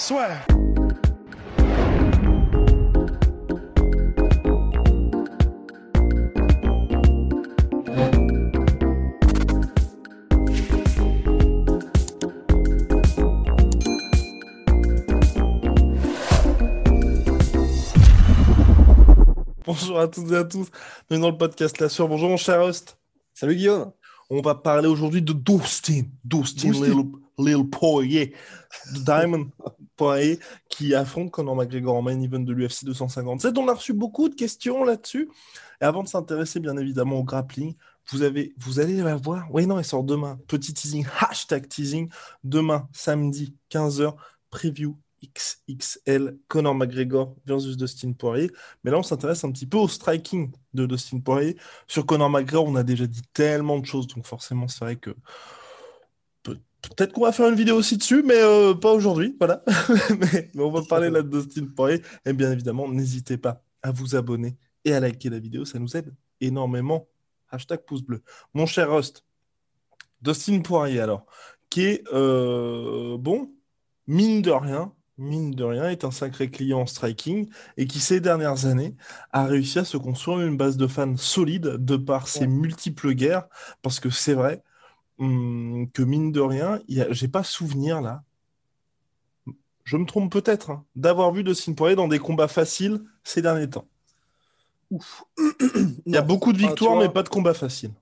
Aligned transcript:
Soit. 0.00 0.28
Bonjour 19.66 20.00
à 20.00 20.08
toutes 20.08 20.30
et 20.32 20.36
à 20.36 20.44
tous. 20.44 20.70
Bienvenue 21.10 21.20
dans 21.20 21.30
le 21.30 21.36
podcast 21.36 21.78
La 21.78 21.90
Sueur. 21.90 22.08
Bonjour 22.08 22.30
mon 22.30 22.38
cher 22.38 22.62
host. 22.62 22.98
Salut 23.34 23.54
Guillaume. 23.54 23.92
On 24.30 24.40
va 24.40 24.54
parler 24.54 24.88
aujourd'hui 24.88 25.20
de 25.20 25.34
Dustin. 25.34 26.04
Dustin, 26.24 26.70
Dustin. 26.70 27.04
Lil 27.44 27.68
Poirier. 27.68 28.34
Diamond 29.04 29.50
Poirier 29.96 30.38
qui 30.68 30.94
affronte 30.94 31.30
Conor 31.30 31.56
McGregor 31.56 31.96
en 31.96 32.02
main 32.02 32.20
event 32.20 32.40
de 32.40 32.52
l'UFC 32.52 32.84
257. 32.84 33.58
On 33.58 33.68
a 33.68 33.74
reçu 33.74 33.92
beaucoup 33.92 34.28
de 34.28 34.34
questions 34.34 34.84
là-dessus. 34.84 35.28
Et 35.80 35.84
avant 35.84 36.02
de 36.02 36.08
s'intéresser 36.08 36.60
bien 36.60 36.76
évidemment 36.76 37.16
au 37.16 37.24
grappling, 37.24 37.74
vous, 38.10 38.22
avez, 38.22 38.54
vous 38.58 38.80
allez 38.80 38.96
la 38.96 39.16
voir. 39.16 39.46
Oui, 39.50 39.66
non, 39.66 39.78
elle 39.78 39.84
sort 39.84 40.04
demain. 40.04 40.38
Petit 40.46 40.74
teasing, 40.74 41.06
hashtag 41.20 41.68
teasing. 41.68 42.08
Demain, 42.44 42.88
samedi, 42.92 43.54
15h, 43.70 44.14
preview 44.50 44.96
XXL 45.22 46.38
Conor 46.48 46.74
McGregor 46.74 47.36
versus 47.44 47.76
Dustin 47.76 48.12
Poirier. 48.12 48.50
Mais 48.82 48.90
là, 48.90 48.98
on 48.98 49.02
s'intéresse 49.02 49.44
un 49.44 49.52
petit 49.52 49.66
peu 49.66 49.78
au 49.78 49.88
striking 49.88 50.50
de 50.74 50.86
Dustin 50.86 51.20
Poirier. 51.20 51.56
Sur 51.86 52.06
Conor 52.06 52.30
McGregor, 52.30 52.66
on 52.66 52.76
a 52.76 52.82
déjà 52.82 53.06
dit 53.06 53.22
tellement 53.32 53.78
de 53.78 53.86
choses, 53.86 54.06
donc 54.06 54.26
forcément, 54.26 54.68
c'est 54.68 54.84
vrai 54.84 54.96
que 54.96 55.14
peut-être 56.82 57.12
qu'on 57.12 57.22
va 57.22 57.32
faire 57.32 57.48
une 57.48 57.54
vidéo 57.54 57.76
aussi 57.76 57.96
dessus, 57.96 58.22
mais 58.22 58.40
euh, 58.40 58.74
pas 58.74 58.92
aujourd'hui, 58.92 59.36
voilà. 59.38 59.62
mais, 60.18 60.50
mais 60.54 60.62
on 60.62 60.70
va 60.70 60.82
parler 60.82 61.10
là 61.10 61.22
de 61.22 61.28
Dustin 61.28 61.66
Poirier. 61.66 62.02
Et 62.24 62.32
bien 62.32 62.50
évidemment, 62.52 62.88
n'hésitez 62.88 63.36
pas 63.36 63.62
à 63.82 63.90
vous 63.90 64.16
abonner 64.16 64.56
et 64.84 64.92
à 64.94 65.00
liker 65.00 65.30
la 65.30 65.38
vidéo, 65.38 65.64
ça 65.64 65.78
nous 65.78 65.96
aide 65.96 66.14
énormément. 66.40 67.08
Hashtag 67.50 67.80
pouce 67.84 68.02
bleu. 68.02 68.22
Mon 68.54 68.66
cher 68.66 68.90
host, 68.90 69.24
Dustin 70.22 70.60
Poirier, 70.60 71.00
alors, 71.00 71.26
qui 71.68 71.82
est, 71.82 72.04
euh, 72.12 73.16
bon, 73.18 73.50
mine 74.06 74.42
de 74.42 74.50
rien, 74.50 74.92
mine 75.18 75.50
de 75.50 75.64
rien, 75.64 75.88
est 75.88 76.04
un 76.04 76.10
sacré 76.10 76.50
client 76.50 76.80
en 76.80 76.86
striking 76.86 77.48
et 77.76 77.86
qui, 77.86 78.00
ces 78.00 78.20
dernières 78.20 78.66
années, 78.66 78.96
a 79.32 79.44
réussi 79.44 79.78
à 79.78 79.84
se 79.84 79.96
construire 79.96 80.46
une 80.46 80.56
base 80.56 80.76
de 80.76 80.86
fans 80.86 81.16
solide 81.16 81.76
de 81.78 81.96
par 81.96 82.28
ses 82.28 82.46
multiples 82.46 83.14
guerres. 83.14 83.48
Parce 83.82 84.00
que 84.00 84.10
c'est 84.10 84.34
vrai 84.34 84.62
hum, 85.20 85.88
que, 85.92 86.02
mine 86.02 86.32
de 86.32 86.40
rien, 86.40 86.80
j'ai 86.88 87.28
pas 87.28 87.44
souvenir 87.44 88.00
là, 88.00 88.24
je 89.84 89.96
me 89.96 90.06
trompe 90.06 90.30
peut-être, 90.30 90.70
hein, 90.70 90.84
d'avoir 90.94 91.32
vu 91.32 91.42
Dustin 91.42 91.72
Poirier 91.72 91.96
dans 91.96 92.08
des 92.08 92.18
combats 92.18 92.48
faciles 92.48 93.00
ces 93.24 93.42
derniers 93.42 93.70
temps. 93.70 93.88
Ouf. 94.90 95.24
Il 96.06 96.14
y 96.14 96.16
a 96.16 96.22
beaucoup 96.22 96.52
de 96.52 96.58
Ah, 96.62 96.68
victoires, 96.68 96.96
mais 96.96 97.08
pas 97.08 97.22
de 97.22 97.28
combats 97.28 97.54
faciles. 97.54 97.92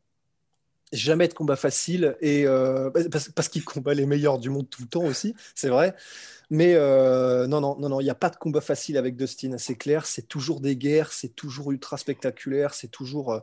Jamais 0.92 1.28
de 1.28 1.34
combat 1.34 1.56
facile 1.56 2.16
et 2.22 2.46
euh, 2.46 2.90
parce, 3.10 3.28
parce 3.28 3.48
qu'il 3.48 3.62
combat 3.62 3.92
les 3.92 4.06
meilleurs 4.06 4.38
du 4.38 4.48
monde 4.48 4.70
tout 4.70 4.82
le 4.82 4.88
temps 4.88 5.04
aussi, 5.04 5.34
c'est 5.54 5.68
vrai. 5.68 5.94
Mais 6.50 6.74
euh, 6.74 7.46
non, 7.46 7.60
non, 7.60 7.76
non, 7.78 7.90
non, 7.90 8.00
il 8.00 8.04
n'y 8.04 8.10
a 8.10 8.14
pas 8.14 8.30
de 8.30 8.36
combat 8.36 8.62
facile 8.62 8.96
avec 8.96 9.16
Dustin, 9.16 9.58
c'est 9.58 9.74
clair. 9.74 10.06
C'est 10.06 10.26
toujours 10.28 10.60
des 10.60 10.76
guerres, 10.76 11.12
c'est 11.12 11.34
toujours 11.34 11.72
ultra 11.72 11.98
spectaculaire, 11.98 12.72
c'est 12.72 12.88
toujours 12.88 13.32
euh, 13.32 13.40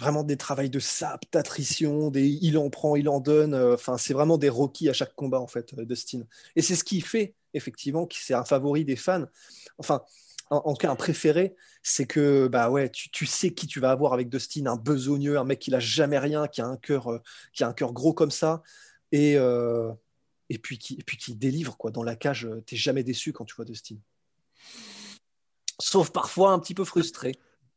vraiment 0.00 0.24
des 0.24 0.36
travails 0.36 0.70
de 0.70 0.80
sap, 0.80 1.24
d'attrition, 1.30 2.10
des 2.10 2.26
il 2.26 2.58
en 2.58 2.70
prend, 2.70 2.96
il 2.96 3.08
en 3.08 3.20
donne. 3.20 3.54
euh, 3.54 3.74
Enfin, 3.74 3.98
c'est 3.98 4.14
vraiment 4.14 4.38
des 4.38 4.48
Rocky 4.48 4.88
à 4.88 4.92
chaque 4.92 5.14
combat 5.14 5.40
en 5.40 5.46
fait, 5.46 5.74
euh, 5.74 5.84
Dustin. 5.84 6.22
Et 6.56 6.62
c'est 6.62 6.74
ce 6.74 6.84
qui 6.84 7.00
fait 7.00 7.34
effectivement 7.54 8.06
que 8.06 8.16
c'est 8.18 8.34
un 8.34 8.44
favori 8.44 8.84
des 8.84 8.96
fans. 8.96 9.26
Enfin, 9.78 10.02
en, 10.50 10.56
en 10.64 10.74
cas 10.74 10.90
un 10.90 10.96
préféré, 10.96 11.54
c'est 11.82 12.06
que 12.06 12.48
bah 12.48 12.70
ouais, 12.70 12.88
tu, 12.90 13.10
tu 13.10 13.26
sais 13.26 13.52
qui 13.52 13.66
tu 13.66 13.78
vas 13.80 13.90
avoir 13.92 14.12
avec 14.12 14.28
Dustin, 14.28 14.66
un 14.66 14.76
besogneux, 14.76 15.38
un 15.38 15.44
mec 15.44 15.58
qui 15.60 15.70
lâche 15.70 15.84
jamais 15.84 16.18
rien, 16.18 16.48
qui 16.48 16.60
a 16.60 16.66
un 16.66 16.76
cœur, 16.76 17.08
euh, 17.12 17.18
qui 17.52 17.62
a 17.62 17.68
un 17.68 17.72
cœur 17.74 17.92
gros 17.92 18.14
comme 18.14 18.32
ça, 18.32 18.62
et 19.12 19.36
et 20.52 20.58
puis 20.58 20.78
qui 20.78 20.94
et 20.94 21.04
puis 21.04 21.16
qui 21.16 21.34
délivre 21.34 21.76
quoi 21.76 21.90
dans 21.90 22.02
la 22.02 22.16
cage. 22.16 22.48
T'es 22.66 22.76
jamais 22.76 23.04
déçu 23.04 23.32
quand 23.32 23.44
tu 23.44 23.54
vois 23.54 23.64
Dustin. 23.64 23.96
Sauf 25.78 26.10
parfois 26.10 26.52
un 26.52 26.58
petit 26.58 26.74
peu 26.74 26.84
frustré, 26.84 27.32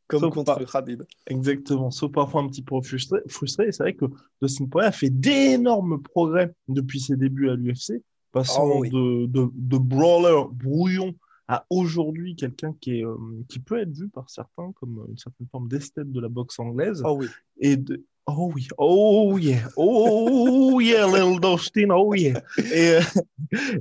comme 0.07 0.19
Sauf 0.21 0.33
contre 0.33 0.71
Khabib. 0.71 1.03
Exactement, 1.27 1.89
sauf 1.91 2.11
parfois 2.11 2.41
un 2.41 2.47
petit 2.47 2.61
peu 2.61 2.79
frustré. 2.81 3.19
frustré. 3.27 3.71
C'est 3.71 3.83
vrai 3.83 3.93
que 3.93 4.05
Dustin 4.41 4.65
Poirier 4.65 4.87
a 4.89 4.91
fait 4.91 5.09
d'énormes 5.09 6.01
progrès 6.01 6.53
depuis 6.67 6.99
ses 6.99 7.15
débuts 7.15 7.49
à 7.49 7.55
l'UFC, 7.55 8.01
passant 8.31 8.63
Oh 8.65 8.79
oui. 8.81 8.89
de, 8.89 9.25
de, 9.27 9.49
de 9.53 9.77
brawler 9.77 10.43
brouillon 10.51 11.13
à 11.47 11.65
aujourd'hui 11.69 12.35
quelqu'un 12.35 12.73
qui, 12.79 12.99
est, 12.99 13.05
euh, 13.05 13.15
qui 13.49 13.59
peut 13.59 13.79
être 13.79 13.91
vu 13.91 14.07
par 14.09 14.29
certains 14.29 14.71
comme 14.79 15.05
une 15.09 15.17
certaine 15.17 15.47
forme 15.51 15.67
d'esthète 15.67 16.11
de 16.11 16.19
la 16.21 16.29
boxe 16.29 16.57
anglaise. 16.59 17.01
Oh 17.05 17.17
oui. 17.19 17.27
Et 17.59 17.75
de... 17.77 18.03
Oh 18.25 18.49
oui, 18.55 18.69
oh 18.77 19.37
yeah, 19.37 19.67
oh 19.75 20.79
yeah, 20.79 21.05
little 21.05 21.41
Dustin, 21.41 21.89
oh 21.89 22.13
yeah. 22.13 22.41
Et, 22.57 22.91
euh, 22.91 23.01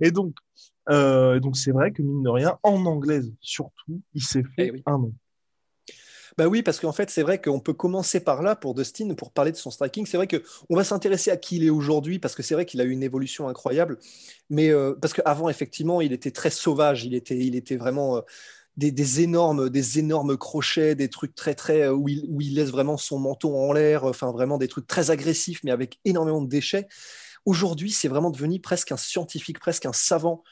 et 0.01 0.11
donc, 0.11 0.35
euh, 0.89 1.39
donc 1.39 1.57
c'est 1.57 1.71
vrai 1.71 1.93
que 1.93 2.03
mine 2.03 2.25
de 2.25 2.29
rien, 2.29 2.59
en 2.65 2.85
anglaise 2.87 3.33
surtout, 3.41 4.01
il 4.15 4.23
s'est 4.23 4.43
fait 4.43 4.67
Eh 4.67 4.71
oui. 4.73 4.83
un 4.87 4.99
nom. 4.99 5.15
Bah 6.39 6.47
oui, 6.49 6.63
parce 6.63 6.81
qu'en 6.81 6.93
fait, 6.93 7.11
c'est 7.11 7.23
vrai 7.23 7.41
qu'on 7.41 7.61
peut 7.61 7.75
commencer 7.75 8.21
par 8.21 8.43
là 8.43 8.57
pour 8.57 8.75
Dustin, 8.75 9.15
pour 9.15 9.33
parler 9.33 9.53
de 9.53 9.57
son 9.57 9.71
striking. 9.71 10.07
C'est 10.07 10.17
vrai 10.17 10.27
qu'on 10.27 10.75
va 10.77 10.85
s'intéresser 10.85 11.31
à 11.31 11.37
qui 11.37 11.57
il 11.57 11.65
est 11.65 11.71
aujourd'hui, 11.71 12.19
parce 12.19 12.35
que 12.35 12.43
c'est 12.43 12.55
vrai 12.55 12.65
qu'il 12.65 12.81
a 12.81 12.85
eu 12.85 12.91
une 12.91 13.03
évolution 13.03 13.49
incroyable. 13.49 13.99
Mais 14.49 14.71
euh, 14.71 14.95
parce 15.01 15.13
qu'avant, 15.13 15.49
effectivement, 15.51 16.01
il 16.01 16.13
était 16.13 16.31
très 16.31 16.51
sauvage. 16.51 17.05
Il 17.05 17.15
était, 17.15 17.37
il 17.39 17.55
était 17.55 17.77
vraiment 17.77 18.17
euh, 18.19 18.21
des, 18.79 19.21
énormes, 19.23 19.69
des 19.69 19.99
énormes 19.99 20.37
crochets, 20.39 20.95
des 20.95 21.09
trucs 21.11 21.35
très, 21.35 21.55
très. 21.55 21.83
euh, 21.83 21.93
où, 21.93 22.09
il, 22.09 22.25
où 22.29 22.41
il 22.41 22.55
laisse 22.55 22.71
vraiment 22.71 22.97
son 22.97 23.19
menton 23.19 23.55
en 23.57 23.73
l'air. 23.73 24.05
Enfin, 24.05 24.33
vraiment 24.33 24.57
des 24.59 24.69
trucs 24.69 24.87
très 24.87 25.11
agressifs, 25.11 25.61
mais 25.65 25.71
avec 25.71 25.99
énormément 26.07 26.41
de 26.43 26.49
déchets. 26.49 26.89
Aujourd'hui, 27.45 27.91
c'est 27.91 28.09
vraiment 28.09 28.31
devenu 28.31 28.61
presque 28.61 28.93
un 28.93 28.97
scientifique, 28.97 29.59
presque 29.59 29.87
un 29.87 29.93
savant 29.93 30.45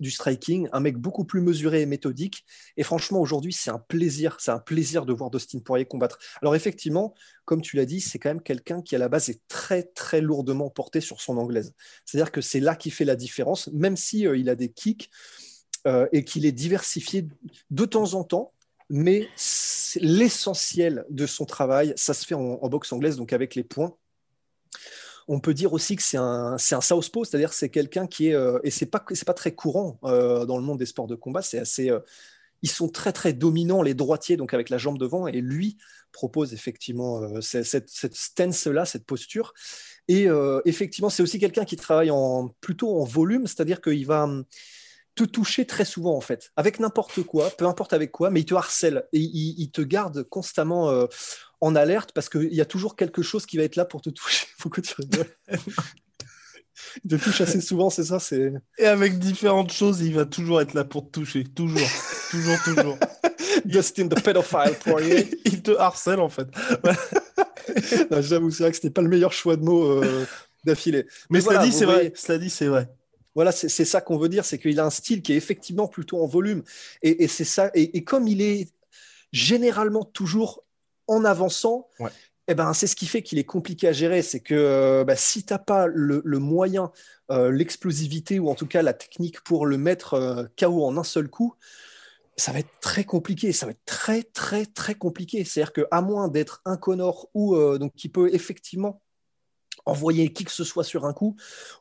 du 0.00 0.10
striking, 0.10 0.68
un 0.72 0.80
mec 0.80 0.96
beaucoup 0.96 1.24
plus 1.24 1.40
mesuré 1.40 1.82
et 1.82 1.86
méthodique. 1.86 2.44
Et 2.76 2.82
franchement, 2.82 3.20
aujourd'hui, 3.20 3.52
c'est 3.52 3.70
un 3.70 3.78
plaisir, 3.78 4.36
c'est 4.40 4.50
un 4.50 4.58
plaisir 4.58 5.06
de 5.06 5.12
voir 5.12 5.30
Dustin 5.30 5.60
Poirier 5.60 5.86
combattre. 5.86 6.18
Alors 6.40 6.54
effectivement, 6.54 7.14
comme 7.44 7.62
tu 7.62 7.76
l'as 7.76 7.84
dit, 7.84 8.00
c'est 8.00 8.18
quand 8.18 8.30
même 8.30 8.42
quelqu'un 8.42 8.82
qui 8.82 8.94
à 8.94 8.98
la 8.98 9.08
base 9.08 9.28
est 9.28 9.40
très 9.48 9.82
très 9.82 10.20
lourdement 10.20 10.70
porté 10.70 11.00
sur 11.00 11.20
son 11.20 11.36
anglaise. 11.38 11.74
C'est-à-dire 12.04 12.32
que 12.32 12.40
c'est 12.40 12.60
là 12.60 12.76
qui 12.76 12.90
fait 12.90 13.04
la 13.04 13.16
différence, 13.16 13.68
même 13.72 13.96
si 13.96 14.26
euh, 14.26 14.36
il 14.36 14.48
a 14.48 14.54
des 14.54 14.70
kicks 14.70 15.10
euh, 15.86 16.06
et 16.12 16.24
qu'il 16.24 16.46
est 16.46 16.52
diversifié 16.52 17.28
de 17.70 17.84
temps 17.84 18.14
en 18.14 18.24
temps. 18.24 18.52
Mais 18.90 19.28
l'essentiel 19.96 21.06
de 21.08 21.26
son 21.26 21.46
travail, 21.46 21.94
ça 21.96 22.12
se 22.12 22.26
fait 22.26 22.34
en, 22.34 22.58
en 22.60 22.68
boxe 22.68 22.92
anglaise, 22.92 23.16
donc 23.16 23.32
avec 23.32 23.54
les 23.54 23.64
points. 23.64 23.96
On 25.28 25.40
peut 25.40 25.54
dire 25.54 25.72
aussi 25.72 25.96
que 25.96 26.02
c'est 26.02 26.16
un, 26.16 26.56
c'est 26.58 26.74
un 26.74 26.80
southpaw, 26.80 27.24
c'est-à-dire 27.24 27.52
c'est 27.52 27.68
quelqu'un 27.68 28.06
qui 28.06 28.28
est, 28.28 28.34
euh, 28.34 28.58
et 28.64 28.70
c'est 28.70 28.86
pas, 28.86 29.04
pas 29.26 29.34
très 29.34 29.54
courant 29.54 29.98
euh, 30.04 30.44
dans 30.46 30.56
le 30.56 30.64
monde 30.64 30.78
des 30.78 30.86
sports 30.86 31.06
de 31.06 31.14
combat, 31.14 31.42
c'est 31.42 31.58
assez, 31.58 31.90
euh, 31.90 32.00
ils 32.62 32.70
sont 32.70 32.88
très 32.88 33.12
très 33.12 33.32
dominants 33.32 33.82
les 33.82 33.94
droitiers, 33.94 34.36
donc 34.36 34.54
avec 34.54 34.70
la 34.70 34.78
jambe 34.78 34.98
devant, 34.98 35.26
et 35.26 35.40
lui 35.40 35.78
propose 36.12 36.52
effectivement 36.52 37.40
cette, 37.40 37.64
cette, 37.64 37.88
cette 37.88 38.14
stance-là, 38.14 38.84
cette 38.84 39.06
posture. 39.06 39.54
Et 40.08 40.28
effectivement, 40.66 41.08
c'est 41.08 41.22
aussi 41.22 41.40
quelqu'un 41.40 41.64
qui 41.64 41.76
travaille 41.76 42.10
en, 42.10 42.54
plutôt 42.60 43.00
en 43.00 43.04
volume, 43.04 43.46
c'est-à-dire 43.46 43.80
qu'il 43.80 44.06
va 44.06 44.24
hum, 44.24 44.44
te 45.14 45.24
toucher 45.24 45.66
très 45.66 45.84
souvent 45.84 46.14
en 46.14 46.20
fait, 46.20 46.52
avec 46.54 46.78
n'importe 46.78 47.22
quoi, 47.22 47.50
peu 47.50 47.66
importe 47.66 47.94
avec 47.94 48.12
quoi, 48.12 48.30
mais 48.30 48.40
il 48.40 48.44
te 48.44 48.54
harcèle 48.54 49.08
et 49.12 49.20
il, 49.20 49.70
te 49.70 49.82
garde 49.82 50.22
constamment 50.24 51.06
en 51.62 51.74
alerte 51.74 52.12
parce 52.12 52.28
qu'il 52.28 52.52
y 52.52 52.60
a 52.60 52.66
toujours 52.66 52.96
quelque 52.96 53.22
chose 53.22 53.46
qui 53.46 53.56
va 53.56 53.62
être 53.62 53.76
là 53.76 53.86
pour 53.86 54.02
te 54.02 54.10
toucher. 54.10 54.46
Pourquoi 54.58 54.82
tu 54.82 54.94
rigoles 54.98 55.34
Il 57.04 57.10
te 57.10 57.16
touche 57.16 57.40
assez 57.40 57.60
souvent, 57.60 57.88
c'est 57.88 58.04
ça 58.04 58.18
c'est... 58.18 58.52
Et 58.78 58.86
avec 58.86 59.18
différentes 59.18 59.72
choses, 59.72 60.00
il 60.00 60.14
va 60.14 60.26
toujours 60.26 60.60
être 60.60 60.74
là 60.74 60.84
pour 60.84 61.06
te 61.06 61.20
toucher. 61.20 61.44
Toujours. 61.44 61.88
toujours, 62.30 62.56
toujours. 62.64 62.98
Dustin 63.64 64.08
the 64.08 64.20
pedophile 64.20 64.74
Poirier. 64.80 65.30
il 65.44 65.62
te 65.62 65.70
harcèle, 65.76 66.20
en 66.20 66.28
fait. 66.28 66.48
J'avoue, 68.20 68.50
c'est 68.50 68.64
vrai 68.64 68.70
que 68.70 68.76
c'était 68.76 68.90
pas 68.90 69.02
le 69.02 69.08
meilleur 69.08 69.32
choix 69.32 69.56
de 69.56 69.62
mots. 69.62 70.02
euh, 70.02 70.26
d'affilée. 70.64 71.06
Mais, 71.30 71.40
cela 71.40 71.64
dit, 71.64 71.72
c'est 71.72 71.84
vrai. 71.84 72.12
Cela 72.14 72.38
dit, 72.38 72.50
c'est 72.50 72.66
vrai. 72.66 72.88
Voilà, 73.34 73.50
c'est 73.52 73.84
ça 73.84 74.00
qu'on 74.00 74.18
veut 74.18 74.28
dire, 74.28 74.44
c'est 74.44 74.58
qu'il 74.58 74.78
a 74.78 74.84
un 74.84 74.90
style 74.90 75.22
qui 75.22 75.32
est 75.32 75.36
effectivement 75.36 75.88
plutôt 75.88 76.22
en 76.22 76.26
volume. 76.26 76.62
Et, 77.02 77.28
c'est 77.28 77.44
ça. 77.44 77.70
Et, 77.74 78.04
comme 78.04 78.28
il 78.28 78.42
est 78.42 78.68
généralement 79.32 80.04
toujours 80.04 80.64
en 81.12 81.24
avançant, 81.24 81.88
eh 82.48 82.54
ben, 82.54 82.72
c'est 82.72 82.86
ce 82.86 82.96
qui 82.96 83.06
fait 83.06 83.22
qu'il 83.22 83.38
est 83.38 83.44
compliqué 83.44 83.88
à 83.88 83.92
gérer. 83.92 84.22
C'est 84.22 84.40
que 84.40 84.54
euh, 84.54 85.04
bah, 85.04 85.16
si 85.16 85.44
tu 85.44 85.52
n'as 85.52 85.58
pas 85.58 85.86
le, 85.86 86.22
moyen, 86.38 86.90
euh, 87.30 87.50
l'explosivité 87.50 88.38
ou 88.38 88.48
en 88.48 88.54
tout 88.54 88.66
cas 88.66 88.82
la 88.82 88.92
technique 88.94 89.42
pour 89.42 89.66
le 89.66 89.78
mettre 89.78 90.14
euh, 90.14 90.44
KO 90.58 90.84
en 90.84 90.96
un 90.96 91.04
seul 91.04 91.28
coup, 91.28 91.54
ça 92.36 92.52
va 92.52 92.60
être 92.60 92.72
très 92.80 93.04
compliqué. 93.04 93.52
Ça 93.52 93.66
va 93.66 93.72
être 93.72 93.84
très, 93.84 94.22
très, 94.22 94.66
très 94.66 94.94
compliqué. 94.94 95.44
C'est-à-dire 95.44 95.72
qu'à 95.72 96.00
moins 96.00 96.28
d'être 96.28 96.62
un 96.64 96.76
Connor 96.76 97.28
ou 97.34 97.56
donc 97.78 97.92
qui 97.94 98.08
peut 98.08 98.34
effectivement 98.34 99.02
envoyer 99.86 100.32
qui 100.32 100.44
que 100.44 100.50
ce 100.52 100.64
soit 100.64 100.84
sur 100.84 101.04
un 101.04 101.12
coup, 101.12 101.36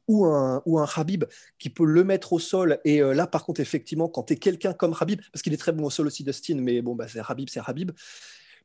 ou 0.08 0.26
un, 0.26 0.62
ou 0.66 0.80
un 0.80 0.88
Habib 0.96 1.26
qui 1.60 1.70
peut 1.70 1.86
le 1.86 2.04
mettre 2.04 2.34
au 2.34 2.40
sol. 2.40 2.80
Et 2.86 3.02
euh, 3.02 3.14
là, 3.14 3.28
par 3.28 3.46
contre, 3.46 3.62
effectivement, 3.62 4.10
quand 4.10 4.24
tu 4.24 4.34
es 4.34 4.38
quelqu'un 4.38 4.74
comme 4.74 4.96
Habib, 5.00 5.22
parce 5.32 5.42
qu'il 5.42 5.54
est 5.54 5.58
très 5.58 5.72
bon 5.72 5.86
au 5.86 5.90
sol 5.90 6.08
aussi, 6.08 6.24
Dustin, 6.24 6.56
mais 6.56 6.82
bon, 6.82 6.96
bah, 6.96 7.08
c'est 7.08 7.22
Habib, 7.28 7.50
c'est 7.50 7.62
Habib. 7.66 7.92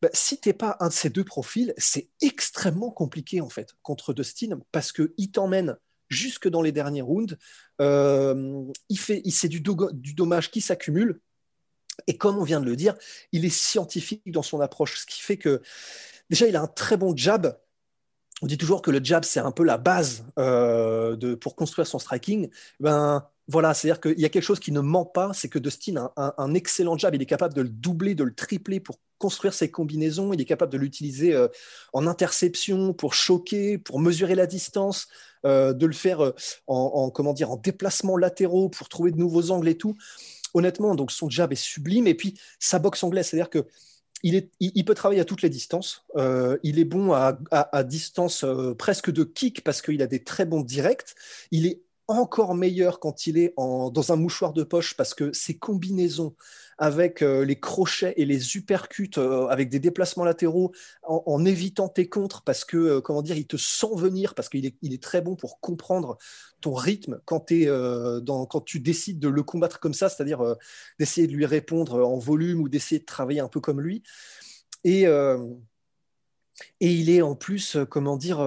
Bah, 0.03 0.11
si 0.13 0.39
t'es 0.39 0.53
pas 0.53 0.77
un 0.81 0.89
de 0.89 0.93
ces 0.93 1.11
deux 1.11 1.25
profils, 1.25 1.73
c'est 1.79 2.09
extrêmement 2.21 2.91
compliqué 2.91 3.41
en 3.41 3.49
fait 3.49 3.75
contre 3.83 4.13
Dustin 4.13 4.61
parce 4.73 4.93
qu'il 4.93 5.31
t'emmène 5.31 5.77
jusque 6.09 6.49
dans 6.49 6.63
les 6.63 6.73
derniers 6.73 7.03
rounds. 7.03 7.37
Euh, 7.81 8.65
il 8.89 8.99
fait, 8.99 9.23
il, 9.25 9.33
c'est 9.33 9.49
du, 9.49 9.61
du 9.61 10.15
dommage 10.15 10.51
qui 10.51 10.61
s'accumule. 10.61 11.21
Et 12.07 12.19
comme 12.19 12.37
on 12.37 12.45
vient 12.45 12.61
de 12.61 12.67
le 12.67 12.77
dire, 12.77 12.95
il 13.33 13.45
est 13.45 13.51
scientifique 13.51 14.31
dans 14.31 14.43
son 14.43 14.61
approche, 14.61 15.01
ce 15.01 15.07
qui 15.07 15.21
fait 15.21 15.39
que 15.39 15.63
déjà 16.29 16.47
il 16.47 16.57
a 16.57 16.61
un 16.61 16.67
très 16.67 16.97
bon 16.97 17.17
jab 17.17 17.59
on 18.43 18.47
dit 18.47 18.59
toujours 18.59 18.83
que 18.83 18.91
le 18.91 19.03
jab, 19.03 19.25
c'est 19.25 19.41
un 19.41 19.51
peu 19.51 19.65
la 19.65 19.79
base 19.79 20.25
euh, 20.39 21.17
de, 21.17 21.35
pour 21.35 21.57
construire 21.57 21.87
son 21.87 21.99
striking. 21.99 22.51
Ben, 22.81 23.27
voilà, 23.49 23.73
c'est-à-dire 23.73 24.01
qu'il 24.01 24.21
y 24.21 24.25
a 24.25 24.29
quelque 24.29 24.43
chose 24.43 24.61
qui 24.61 24.73
ne 24.73 24.81
ment 24.81 25.07
pas, 25.07 25.33
c'est 25.33 25.49
que 25.49 25.59
Dustin 25.59 26.11
a 26.17 26.35
un, 26.37 26.53
excellent 26.53 26.99
jab, 26.99 27.15
il 27.15 27.23
est 27.23 27.27
capable 27.27 27.55
de 27.55 27.63
le 27.63 27.69
doubler, 27.69 28.15
de 28.15 28.25
le 28.25 28.35
tripler 28.35 28.81
pour 28.81 28.97
construire 29.19 29.55
ses 29.55 29.71
combinaisons, 29.71 30.33
il 30.35 30.41
est 30.41 30.47
capable 30.47 30.73
de 30.73 30.77
l'utiliser 30.77 31.33
euh, 31.33 31.49
en 31.95 32.07
interception, 32.07 32.93
pour 32.93 33.15
choquer, 33.15 33.79
pour 33.79 34.01
mesurer 34.01 34.35
la 34.35 34.47
distance, 34.47 35.09
euh, 35.47 35.73
de 35.73 35.87
le 35.87 35.95
faire 35.95 36.33
en, 36.67 37.11
comment 37.11 37.33
dire, 37.33 37.51
en 37.51 37.57
déplacement 37.57 38.19
latéraux 38.19 38.69
pour 38.69 38.89
trouver 38.89 39.13
de 39.13 39.17
nouveaux 39.17 39.51
angles 39.51 39.69
et 39.69 39.79
tout. 39.79 39.97
Honnêtement, 40.53 40.95
donc 40.95 41.11
son 41.11 41.31
jab 41.31 41.53
est 41.53 41.57
sublime, 41.57 42.07
et 42.07 42.15
puis 42.15 42.39
sa 42.59 42.79
boxe 42.79 43.03
anglaise, 43.03 43.29
c'est-à-dire 43.29 43.51
que 43.51 43.67
il, 44.61 44.85
peut 44.85 44.95
travailler 44.95 45.21
à 45.21 45.25
toutes 45.25 45.43
les 45.43 45.49
distances. 45.49 46.05
Euh, 46.17 46.59
il 46.63 46.79
est 46.79 46.85
bon 46.85 47.13
à, 47.13 47.85
distance 47.85 48.45
euh, 48.45 48.75
presque 48.75 49.11
de 49.11 49.25
kick 49.25 49.63
parce 49.63 49.83
qu'il 49.83 50.03
a 50.03 50.07
des 50.07 50.25
très 50.25 50.45
bons 50.45 50.63
directs. 50.63 51.15
Il 51.51 51.67
est 51.67 51.83
encore 52.09 52.55
meilleur 52.55 53.01
quand 53.01 53.27
il 53.27 53.37
est 53.39 53.55
dans 53.57 54.13
un 54.13 54.17
mouchoir 54.17 54.53
de 54.53 54.63
poche 54.63 54.97
parce 54.97 55.15
que 55.15 55.33
ses 55.33 55.59
combinaisons 55.59 56.35
avec 56.79 57.23
euh, 57.23 57.45
les 57.45 57.59
crochets 57.59 58.15
et 58.17 58.25
les 58.25 58.57
uppercuts 58.57 59.11
euh, 59.19 59.47
avec 59.49 59.71
des 59.71 59.81
déplacements 59.81 60.25
latéraux 60.25 60.73
en, 61.03 61.45
évitant 61.45 61.89
tes 61.89 62.09
contres 62.09 62.43
parce 62.43 62.65
que 62.65 62.77
euh, 62.77 63.01
comment 63.01 63.23
dire 63.23 63.37
il 63.37 63.47
te 63.47 63.57
sent 63.57 63.95
venir 63.97 64.35
parce 64.35 64.49
qu'il 64.49 64.67
est, 64.67 65.03
très 65.03 65.21
bon 65.21 65.37
pour 65.37 65.61
comprendre 65.61 66.17
ton 66.61 66.75
rythme 66.75 67.21
quand, 67.25 67.47
tu 68.65 68.81
décides 68.81 69.19
de 69.19 69.29
le 69.29 69.43
combattre 69.43 69.81
comme 69.81 69.95
ça 69.95 70.09
c'est-à-dire 70.09 70.57
d'essayer 70.99 71.27
de 71.27 71.33
lui 71.33 71.47
répondre 71.47 72.07
en 72.07 72.19
volume 72.19 72.61
ou 72.61 72.69
d'essayer 72.69 73.01
de 73.01 73.05
travailler 73.05 73.41
un 73.41 73.49
peu 73.49 73.61
comme 73.61 73.81
lui. 73.81 74.03
Et 74.85 75.07
il 76.81 77.11
est 77.11 77.23
en 77.23 77.35
plus 77.35 77.77
comment 77.91 78.17
dire 78.17 78.39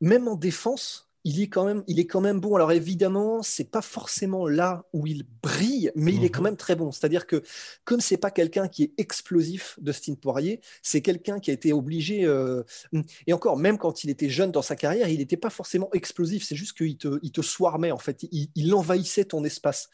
même 0.00 0.28
en 0.28 0.34
défense 0.34 1.11
il 1.24 1.40
est 1.40 1.48
quand 1.48 1.64
même, 1.64 1.84
il 1.86 2.00
est 2.00 2.06
quand 2.06 2.20
même 2.20 2.40
bon. 2.40 2.56
Alors 2.56 2.72
évidemment, 2.72 3.42
c'est 3.42 3.70
pas 3.70 3.82
forcément 3.82 4.48
là 4.48 4.84
où 4.92 5.06
il 5.06 5.24
brille, 5.42 5.92
mais 5.94 6.12
il 6.12 6.24
est 6.24 6.30
quand 6.30 6.40
mhm. 6.40 6.48
même 6.48 6.56
très 6.56 6.74
bon. 6.74 6.90
C'est-à-dire 6.90 7.26
que 7.26 7.42
comme 7.84 8.00
c'est 8.00 8.16
pas 8.16 8.30
quelqu'un 8.30 8.66
qui 8.66 8.84
est 8.84 8.92
explosif, 8.98 9.78
Dustin 9.80 10.14
Poirier, 10.14 10.60
c'est 10.82 11.00
quelqu'un 11.00 11.38
qui 11.38 11.50
a 11.50 11.54
été 11.54 11.72
obligé. 11.72 12.24
Euh, 12.24 12.62
et 13.26 13.32
encore, 13.32 13.56
même 13.56 13.78
quand 13.78 14.02
il 14.02 14.10
était 14.10 14.28
jeune 14.28 14.50
dans 14.50 14.62
sa 14.62 14.74
carrière, 14.74 15.08
il 15.08 15.18
n'était 15.18 15.36
pas 15.36 15.50
forcément 15.50 15.90
explosif. 15.92 16.44
C'est 16.44 16.56
juste 16.56 16.76
qu'il 16.76 16.96
te, 16.96 17.20
il 17.22 17.30
te 17.30 17.40
swarmait 17.42 17.92
en 17.92 17.98
fait. 17.98 18.26
Il, 18.32 18.72
envahissait 18.74 19.26
ton 19.26 19.44
espace. 19.44 19.90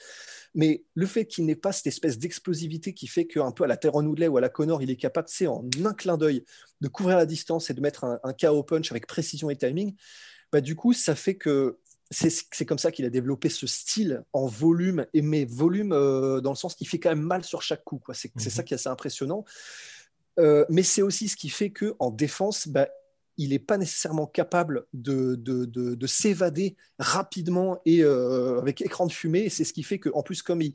Mais 0.54 0.84
le 0.94 1.06
fait 1.06 1.26
qu'il 1.26 1.44
n'ait 1.44 1.56
pas 1.56 1.72
cette 1.72 1.88
espèce 1.88 2.18
d'explosivité 2.18 2.94
qui 2.94 3.06
fait 3.06 3.26
qu'un 3.26 3.50
peu 3.50 3.64
à 3.64 3.66
la 3.66 3.76
Terron 3.76 4.04
Woodley 4.06 4.28
ou 4.28 4.38
à 4.38 4.40
la 4.40 4.48
Connor, 4.48 4.82
il 4.82 4.90
est 4.90 4.96
capable, 4.96 5.28
c'est 5.28 5.46
en 5.46 5.64
un 5.84 5.92
clin 5.92 6.16
d'œil, 6.16 6.44
de 6.80 6.88
couvrir 6.88 7.16
la 7.16 7.26
distance 7.26 7.70
et 7.70 7.74
de 7.74 7.80
mettre 7.80 8.04
un, 8.04 8.18
un 8.22 8.32
KO 8.32 8.62
punch 8.62 8.90
avec 8.92 9.06
précision 9.06 9.50
et 9.50 9.56
timing 9.56 9.94
bah, 10.52 10.60
du 10.60 10.76
coup, 10.76 10.92
ça 10.92 11.14
fait 11.14 11.36
que 11.36 11.78
c'est 12.10 12.64
comme 12.64 12.78
ça 12.78 12.90
qu'il 12.90 13.04
a 13.04 13.10
développé 13.10 13.50
ce 13.50 13.66
style 13.66 14.24
en 14.32 14.46
volume, 14.46 15.06
et 15.12 15.20
mais 15.20 15.44
volume 15.44 15.92
euh, 15.92 16.40
dans 16.40 16.50
le 16.50 16.56
sens 16.56 16.74
qu'il 16.74 16.88
fait 16.88 16.98
quand 16.98 17.10
même 17.10 17.20
mal 17.20 17.44
sur 17.44 17.60
chaque 17.62 17.84
coup. 17.84 18.00
C'est 18.12 18.34
mhm. 18.34 18.42
ça 18.50 18.62
qui 18.62 18.72
est 18.72 18.76
assez 18.76 18.88
impressionnant. 18.88 19.44
Euh, 20.38 20.64
mais 20.70 20.82
c'est 20.82 21.02
aussi 21.02 21.28
ce 21.28 21.36
qui 21.36 21.48
fait 21.48 21.70
qu'en 21.70 22.10
défense, 22.10 22.68
bah, 22.68 22.88
il 23.36 23.50
n'est 23.50 23.58
pas 23.58 23.76
nécessairement 23.76 24.26
capable 24.26 24.86
de, 24.94 25.34
de, 25.36 25.64
de, 25.64 26.06
s'évader 26.06 26.76
rapidement 26.98 27.80
et 27.84 28.02
euh, 28.02 28.58
avec 28.58 28.80
écran 28.82 29.06
de 29.06 29.12
fumée. 29.12 29.44
Et 29.44 29.48
c'est 29.48 29.64
ce 29.64 29.72
qui 29.72 29.84
fait 29.84 30.00
qu'en 30.00 30.22
plus, 30.22 30.42
comme 30.42 30.60
il, 30.60 30.74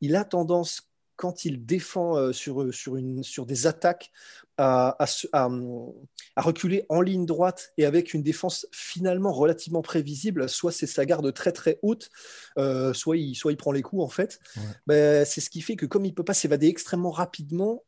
il 0.00 0.16
a 0.16 0.24
tendance 0.24 0.89
quand 1.20 1.44
il 1.44 1.66
défend 1.66 2.16
euh, 2.16 2.32
sur, 2.32 2.72
sur, 2.72 2.96
une, 2.96 3.22
sur 3.22 3.44
des 3.44 3.66
attaques 3.66 4.10
à, 4.56 4.96
à, 4.98 5.06
à, 5.34 6.42
reculer 6.42 6.86
en 6.88 7.02
ligne 7.02 7.26
droite 7.26 7.72
et 7.76 7.84
avec 7.84 8.14
une 8.14 8.22
défense 8.22 8.66
finalement 8.72 9.30
relativement 9.30 9.82
prévisible, 9.82 10.48
soit 10.48 10.72
c'est 10.72 10.86
sa 10.86 11.04
garde 11.04 11.30
très 11.34 11.52
très 11.52 11.78
haute, 11.82 12.08
euh, 12.56 12.94
soit, 12.94 13.18
il, 13.18 13.34
soit 13.34 13.52
il 13.52 13.58
prend 13.58 13.70
les 13.70 13.82
coups 13.82 14.02
en 14.02 14.08
fait. 14.08 14.40
Ben, 14.86 15.26
c'est 15.26 15.42
ce 15.42 15.50
qui 15.50 15.60
fait 15.60 15.76
que 15.76 15.84
comme 15.84 16.06
il 16.06 16.14
peut 16.14 16.24
pas 16.24 16.32
s'évader 16.32 16.68
extrêmement 16.68 17.10
rapidement, 17.10 17.84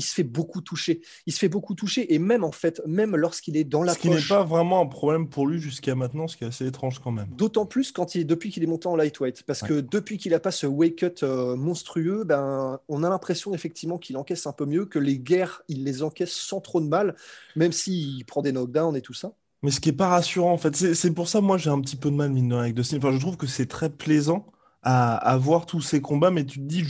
il 0.00 0.02
se 0.02 0.14
fait 0.14 0.24
beaucoup 0.24 0.62
toucher. 0.62 1.02
Il 1.26 1.32
se 1.34 1.38
fait 1.38 1.50
beaucoup 1.50 1.74
toucher 1.74 2.14
et 2.14 2.18
même 2.18 2.42
en 2.42 2.52
fait, 2.52 2.80
même 2.86 3.16
lorsqu'il 3.16 3.58
est 3.58 3.64
dans 3.64 3.82
la 3.82 3.92
ce 3.92 3.98
qui 3.98 4.08
n'est 4.08 4.16
pas 4.26 4.44
vraiment 4.44 4.80
un 4.80 4.86
problème 4.86 5.28
pour 5.28 5.46
lui 5.46 5.60
jusqu'à 5.60 5.94
maintenant, 5.94 6.26
ce 6.26 6.38
qui 6.38 6.44
est 6.44 6.46
assez 6.46 6.66
étrange 6.66 7.00
quand 7.00 7.10
même. 7.10 7.28
D'autant 7.36 7.66
plus 7.66 7.92
quand 7.92 8.14
il, 8.14 8.26
depuis 8.26 8.50
qu'il 8.50 8.62
est 8.62 8.66
monté 8.66 8.88
en 8.88 8.96
lightweight, 8.96 9.42
parce 9.42 9.60
que 9.60 9.80
depuis 9.80 10.16
qu'il 10.16 10.32
a 10.32 10.40
pas 10.40 10.52
ce 10.52 10.66
wake 10.66 11.02
up 11.02 11.18
euh, 11.22 11.54
monstrueux, 11.54 12.24
ben 12.24 12.80
on 12.88 13.04
a 13.04 13.10
l'impression 13.10 13.52
effectivement 13.52 13.98
qu'il 13.98 14.16
encaisse 14.16 14.46
un 14.46 14.52
peu 14.52 14.64
mieux, 14.64 14.86
que 14.86 14.98
les 14.98 15.18
guerres 15.18 15.62
il 15.68 15.84
les 15.84 16.02
encaisse 16.02 16.32
sans 16.32 16.62
trop 16.62 16.80
de 16.80 16.88
mal, 16.88 17.14
même 17.54 17.72
s'il 17.72 18.24
prend 18.24 18.40
des 18.40 18.52
knockdowns 18.52 18.96
et 18.96 19.02
tout 19.02 19.14
ça. 19.14 19.32
Mais 19.62 19.70
ce 19.70 19.80
qui 19.80 19.90
est 19.90 19.92
pas 19.92 20.08
rassurant 20.08 20.52
en 20.52 20.58
fait, 20.58 20.74
c'est 20.74 21.10
pour 21.12 21.28
ça 21.28 21.42
moi 21.42 21.58
j'ai 21.58 21.68
un 21.68 21.80
petit 21.82 21.96
peu 21.96 22.10
de 22.10 22.16
mal 22.16 22.30
mine 22.30 22.54
avec 22.54 22.74
Dustin. 22.74 22.96
Enfin, 22.96 23.12
je 23.12 23.18
trouve 23.18 23.36
que 23.36 23.46
c'est 23.46 23.66
très 23.66 23.90
plaisant 23.90 24.46
à, 24.82 25.14
à, 25.16 25.36
voir 25.36 25.66
tous 25.66 25.82
ces 25.82 26.00
combats, 26.00 26.30
mais 26.30 26.46
tu 26.46 26.58
te 26.58 26.64
dis, 26.64 26.86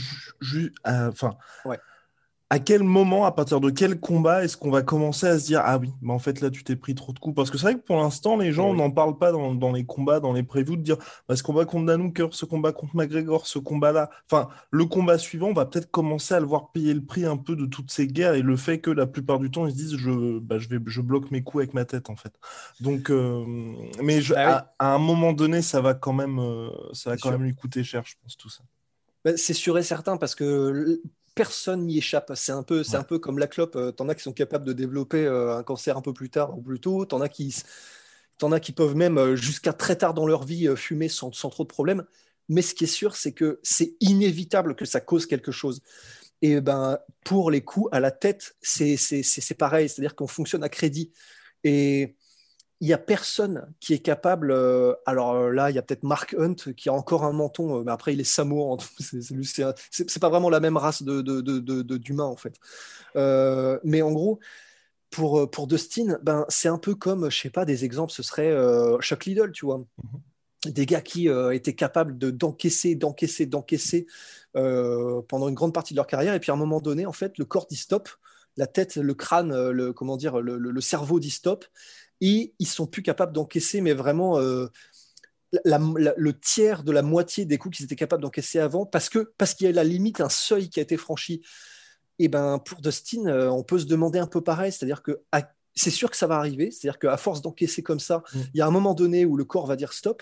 euh, 0.87 1.09
enfin. 1.09 1.35
Ouais 1.65 1.77
à 2.51 2.59
quel 2.59 2.83
moment, 2.83 3.23
à 3.25 3.31
partir 3.31 3.61
de 3.61 3.69
quel 3.69 3.97
combat, 3.97 4.43
est-ce 4.43 4.57
qu'on 4.57 4.71
va 4.71 4.81
commencer 4.81 5.25
à 5.25 5.39
se 5.39 5.45
dire 5.45 5.61
Ah 5.63 5.77
oui, 5.77 5.93
mais 6.01 6.11
en 6.11 6.19
fait 6.19 6.41
là 6.41 6.49
tu 6.49 6.65
t'es 6.65 6.75
pris 6.75 6.93
trop 6.95 7.13
de 7.13 7.19
coups 7.19 7.33
Parce 7.33 7.49
que 7.49 7.57
c'est 7.57 7.63
vrai 7.63 7.75
que 7.75 7.79
pour 7.79 7.95
l'instant, 7.95 8.35
les 8.35 8.51
gens 8.51 8.73
n'en 8.73 8.91
parlent 8.91 9.17
pas 9.17 9.31
dans, 9.31 9.71
les 9.71 9.85
combats, 9.85 10.19
dans 10.19 10.33
les 10.33 10.43
previews, 10.43 10.75
de 10.75 10.81
dire 10.81 10.97
bah, 11.29 11.37
ce 11.37 11.43
combat 11.43 11.63
contre 11.63 11.85
Danouker, 11.85 12.27
ce 12.31 12.43
combat 12.43 12.73
contre 12.73 12.93
McGregor, 12.97 13.47
ce 13.47 13.57
combat-là. 13.57 14.09
Enfin, 14.29 14.49
le 14.69 14.83
combat 14.83 15.17
suivant, 15.17 15.47
on 15.47 15.53
va 15.53 15.65
peut-être 15.65 15.89
commencer 15.91 16.33
à 16.33 16.41
le 16.41 16.45
voir 16.45 16.73
payer 16.73 16.93
le 16.93 17.01
prix 17.01 17.23
un 17.23 17.37
peu 17.37 17.55
de 17.55 17.65
toutes 17.65 17.89
ces 17.89 18.05
guerres 18.05 18.33
et 18.33 18.41
le 18.41 18.57
fait 18.57 18.81
que 18.81 18.91
la 18.91 19.07
plupart 19.07 19.39
du 19.39 19.49
temps, 19.49 19.65
ils 19.65 19.71
se 19.71 19.77
disent 19.77 19.95
Je, 19.95 20.39
bah, 20.39 20.59
je, 20.59 20.67
vais, 20.67 20.79
je 20.87 20.99
bloque 20.99 21.31
mes 21.31 21.43
coups 21.43 21.61
avec 21.61 21.73
ma 21.73 21.85
tête 21.85 22.09
en 22.09 22.17
fait. 22.17 22.33
Donc, 22.81 23.11
euh, 23.11 23.45
mais 24.03 24.19
bah 24.27 24.73
à, 24.77 24.93
un 24.93 24.99
moment 24.99 25.31
donné, 25.31 25.61
ça 25.61 25.79
va 25.79 25.93
quand 25.93 26.11
même, 26.11 26.37
euh, 26.39 26.69
ça 26.91 27.11
va 27.11 27.15
quand 27.15 27.31
même 27.31 27.43
lui 27.43 27.55
coûter 27.55 27.85
cher, 27.85 28.03
je 28.05 28.15
pense, 28.21 28.35
tout 28.35 28.49
ça. 28.49 28.63
c'est 29.37 29.53
sûr 29.53 29.77
et 29.77 29.83
certain 29.83 30.17
parce 30.17 30.35
que 30.35 30.99
personne 31.35 31.85
n'y 31.85 31.97
échappe. 31.97 32.31
C'est 32.35 32.51
un 32.51 32.63
peu, 32.63 32.83
c'est 32.83 32.97
un 32.97 33.03
peu 33.03 33.19
comme 33.19 33.39
la 33.39 33.47
clope. 33.47 33.75
Euh, 33.75 33.91
t'en 33.91 34.09
as 34.09 34.15
qui 34.15 34.23
sont 34.23 34.33
capables 34.33 34.65
de 34.65 34.73
développer 34.73 35.25
euh, 35.25 35.57
un 35.57 35.63
cancer 35.63 35.97
un 35.97 36.01
peu 36.01 36.13
plus 36.13 36.29
tard 36.29 36.57
ou 36.57 36.61
plus 36.61 36.79
tôt. 36.79 37.05
T'en 37.05 37.21
as 37.21 37.29
qui, 37.29 37.55
t'en 38.37 38.51
as 38.51 38.59
qui 38.59 38.71
peuvent 38.71 38.95
même 38.95 39.17
euh, 39.17 39.35
jusqu'à 39.35 39.73
très 39.73 39.95
tard 39.95 40.13
dans 40.13 40.27
leur 40.27 40.43
vie 40.43 40.67
fumer 40.75 41.09
sans, 41.09 41.31
sans, 41.31 41.49
trop 41.49 41.63
de 41.63 41.69
problèmes. 41.69 42.05
Mais 42.49 42.61
ce 42.61 42.73
qui 42.75 42.85
est 42.85 42.87
sûr, 42.87 43.15
c'est 43.15 43.33
que 43.33 43.59
c'est 43.63 43.95
inévitable 44.01 44.75
que 44.75 44.85
ça 44.85 44.99
cause 44.99 45.25
quelque 45.25 45.51
chose. 45.51 45.81
Et 46.41 46.59
ben, 46.59 46.97
pour 47.23 47.51
les 47.51 47.61
coups 47.61 47.87
à 47.91 47.99
la 47.99 48.11
tête, 48.11 48.55
c'est 48.61 48.97
pareil. 49.57 49.87
C'est-à-dire 49.89 50.15
qu'on 50.15 50.27
fonctionne 50.27 50.63
à 50.63 50.69
crédit. 50.69 51.11
Et 51.63 52.15
il 52.81 52.87
n'y 52.87 52.93
a 52.93 52.97
personne 52.97 53.71
qui 53.79 53.93
est 53.93 53.99
capable. 53.99 54.51
Euh, 54.51 54.95
alors 55.05 55.35
euh, 55.35 55.51
là, 55.51 55.69
il 55.69 55.75
y 55.75 55.79
a 55.79 55.83
peut-être 55.83 56.01
Mark 56.03 56.35
Hunt 56.37 56.55
qui 56.75 56.89
a 56.89 56.93
encore 56.93 57.23
un 57.23 57.31
menton, 57.31 57.77
euh, 57.77 57.83
mais 57.83 57.91
après, 57.91 58.13
il 58.13 58.19
est 58.19 58.25
samoan. 58.25 58.79
C'est 59.91 60.19
pas 60.19 60.29
vraiment 60.29 60.49
la 60.49 60.59
même 60.59 60.77
race 60.77 61.03
d'humains, 61.03 61.21
de, 61.21 61.83
de, 61.83 62.21
en 62.21 62.35
fait. 62.35 62.55
mais 63.83 64.01
en 64.01 64.11
gros, 64.11 64.39
pour, 65.11 65.49
pour 65.51 65.67
Dustin, 65.67 66.17
ben, 66.23 66.45
c'est 66.49 66.69
un 66.69 66.77
peu 66.77 66.95
comme, 66.95 67.29
je 67.29 67.41
sais 67.41 67.49
pas, 67.49 67.65
des 67.65 67.85
exemples, 67.85 68.13
ce 68.13 68.23
serait 68.23 68.51
Chuck 69.01 69.25
Liddell, 69.25 69.51
tu 69.51 69.65
vois. 69.65 69.77
Mm-hmm. 69.77 70.71
Des 70.71 70.85
gars 70.85 71.01
qui 71.01 71.27
étaient 71.27 71.75
capables 71.75 72.17
d'encaisser, 72.17 72.95
d'encaisser, 72.95 73.45
d'encaisser 73.45 74.07
pendant 74.53 75.49
une 75.49 75.55
grande 75.55 75.73
partie 75.73 75.93
de 75.93 75.97
leur 75.97 76.07
carrière, 76.07 76.33
et 76.33 76.39
puis 76.39 76.51
à 76.51 76.55
un 76.55 76.57
moment 76.57 76.79
donné, 76.81 77.05
en 77.05 77.13
fait, 77.13 77.37
le 77.37 77.45
corps 77.45 77.67
dit 77.67 77.75
stop, 77.75 78.09
la 78.57 78.67
tête, 78.67 78.95
le 78.95 79.13
crâne, 79.13 79.69
le, 79.69 79.93
comment 79.93 80.17
dire, 80.17 80.39
le, 80.39 80.57
le 80.57 80.81
cerveau 80.81 81.19
dit 81.19 81.29
stop, 81.29 81.65
et 82.21 82.53
ils 82.59 82.67
sont 82.67 82.87
plus 82.87 83.01
capables 83.01 83.33
d'encaisser, 83.33 83.81
mais 83.81 83.93
vraiment 83.93 84.39
euh, 84.39 84.67
le 85.65 86.31
tiers 86.31 86.83
de 86.83 86.91
la 86.91 87.01
moitié 87.01 87.45
des 87.45 87.57
coups 87.57 87.77
qu'ils 87.77 87.85
étaient 87.85 87.95
capables 87.95 88.21
d'encaisser 88.21 88.59
avant, 88.59 88.85
parce 88.85 89.09
que 89.09 89.33
parce 89.37 89.53
qu'il 89.53 89.65
y 89.65 89.69
a 89.69 89.73
la 89.73 89.83
limite, 89.83 90.21
un 90.21 90.29
seuil 90.29 90.69
qui 90.69 90.79
a 90.79 90.83
été 90.83 90.97
franchi. 90.97 91.41
Et 92.19 92.27
ben 92.27 92.59
pour 92.59 92.81
Dustin, 92.81 93.25
euh, 93.25 93.49
on 93.49 93.63
peut 93.63 93.79
se 93.79 93.85
demander 93.85 94.19
un 94.19 94.27
peu 94.27 94.41
pareil, 94.41 94.71
c'est-à-dire 94.71 95.01
que 95.01 95.23
c'est 95.73 95.89
sûr 95.89 96.11
que 96.11 96.17
ça 96.17 96.27
va 96.27 96.37
arriver, 96.37 96.69
c'est-à-dire 96.69 96.99
qu'à 96.99 97.17
force 97.17 97.41
d'encaisser 97.41 97.81
comme 97.81 97.99
ça, 97.99 98.23
mm. 98.33 98.39
il 98.53 98.57
y 98.59 98.61
a 98.61 98.67
un 98.67 98.71
moment 98.71 98.93
donné 98.93 99.25
où 99.25 99.35
le 99.35 99.43
corps 99.43 99.65
va 99.65 99.75
dire 99.75 99.93
stop. 99.93 100.21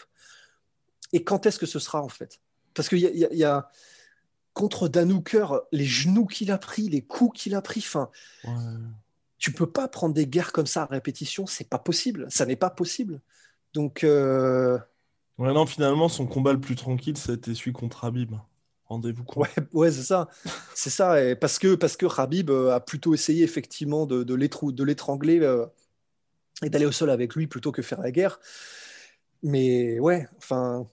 Et 1.11 1.23
quand 1.23 1.45
est-ce 1.45 1.59
que 1.59 1.65
ce 1.65 1.79
sera 1.79 2.01
en 2.01 2.09
fait? 2.09 2.39
Parce 2.73 2.87
qu'il 2.87 2.99
y, 2.99 3.43
a, 3.43 3.69
contre 4.53 4.87
Dan 4.87 5.11
Hooker, 5.11 5.61
les 5.71 5.85
genoux 5.85 6.27
qu'il 6.27 6.51
a 6.51 6.57
pris, 6.57 6.87
les 6.87 7.01
coups 7.01 7.41
qu'il 7.41 7.55
a 7.55 7.61
pris, 7.61 7.79
enfin, 7.79 8.09
tu 9.39 9.53
peux 9.53 9.71
pas 9.71 9.87
prendre 9.87 10.13
des 10.13 10.27
guerres 10.27 10.51
comme 10.51 10.67
ça 10.67 10.83
à 10.83 10.85
répétition, 10.85 11.47
c'est 11.47 11.67
pas 11.67 11.79
possible, 11.79 12.27
ça 12.29 12.45
n'est 12.45 12.57
pas 12.57 12.69
possible. 12.69 13.21
Donc. 13.73 14.03
Euh... 14.03 14.77
non, 15.39 15.65
finalement, 15.65 16.09
son 16.09 16.27
combat 16.27 16.53
le 16.53 16.59
plus 16.59 16.75
tranquille, 16.75 17.17
c'était 17.17 17.55
celui 17.55 17.71
contre 17.71 18.03
Habib. 18.03 18.35
Rendez-vous 18.85 19.23
compte. 19.23 19.47
Ouais, 19.47 19.63
ouais 19.73 19.91
c'est 19.91 20.03
ça. 20.03 20.27
c'est 20.75 20.89
ça. 20.89 21.23
Et 21.23 21.35
parce 21.35 21.57
que, 21.57 21.75
parce 21.75 21.95
que 21.95 22.05
Habib 22.19 22.49
euh, 22.49 22.75
a 22.75 22.79
plutôt 22.79 23.13
essayé 23.13 23.43
effectivement 23.43 24.05
de, 24.05 24.23
de 24.23 24.83
l'étrangler 24.83 25.39
euh, 25.39 25.65
et 26.63 26.69
d'aller 26.69 26.85
au 26.85 26.91
sol 26.91 27.09
avec 27.09 27.35
lui 27.35 27.47
plutôt 27.47 27.71
que 27.71 27.81
faire 27.81 28.01
la 28.01 28.11
guerre. 28.11 28.39
Mais 29.41 29.99
ouais, 29.99 30.27
enfin. 30.37 30.87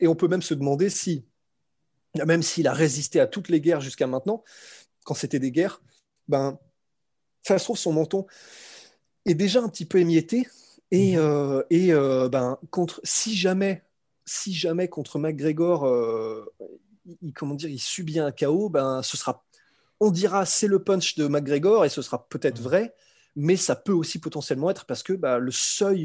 Et 0.00 0.08
on 0.08 0.16
peut 0.16 0.26
même 0.26 0.42
se 0.42 0.54
demander 0.54 0.90
si, 0.90 1.24
même 2.26 2.42
s'il 2.42 2.66
a 2.66 2.72
résisté 2.72 3.20
à 3.20 3.28
toutes 3.28 3.48
les 3.48 3.60
guerres 3.60 3.80
jusqu'à 3.80 4.08
maintenant, 4.08 4.42
quand 5.04 5.14
c'était 5.14 5.38
des 5.38 5.52
guerres, 5.52 5.80
ben, 6.26 6.58
ça 7.42 7.58
se 7.58 7.64
trouve, 7.64 7.78
son 7.78 7.92
menton 7.92 8.26
est 9.24 9.34
déjà 9.34 9.60
un 9.62 9.68
petit 9.68 9.84
peu 9.84 9.98
émietté. 9.98 10.46
Et, 10.90 11.12
mhm. 11.12 11.18
euh, 11.20 11.62
et 11.70 11.92
euh, 11.92 12.28
ben, 12.28 12.58
contre, 12.70 13.00
si 13.04 13.36
jamais, 13.36 13.84
si 14.24 14.52
jamais 14.52 14.88
contre 14.88 15.18
McGregor, 15.18 15.86
euh, 15.86 16.44
il, 17.22 17.32
comment 17.32 17.54
dire, 17.54 17.70
il 17.70 17.78
subit 17.78 18.18
un 18.18 18.32
chaos, 18.32 18.68
ben, 18.68 19.02
ce 19.02 19.16
sera, 19.16 19.44
on 20.00 20.10
dira 20.10 20.46
c'est 20.46 20.66
le 20.66 20.82
punch 20.82 21.16
de 21.16 21.28
McGregor 21.28 21.84
et 21.84 21.88
ce 21.88 22.02
sera 22.02 22.26
peut-être 22.28 22.58
mhm. 22.58 22.64
vrai, 22.64 22.94
mais 23.36 23.56
ça 23.56 23.76
peut 23.76 23.92
aussi 23.92 24.18
potentiellement 24.18 24.70
être 24.70 24.84
parce 24.86 25.02
que 25.02 25.12
ben, 25.12 25.38
le 25.38 25.52
seuil 25.52 26.04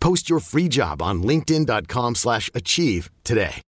Post 0.00 0.28
your 0.28 0.40
free 0.40 0.68
job 0.68 1.02
on 1.02 1.22
linkedin.com/achieve 1.22 3.08
today. 3.22 3.62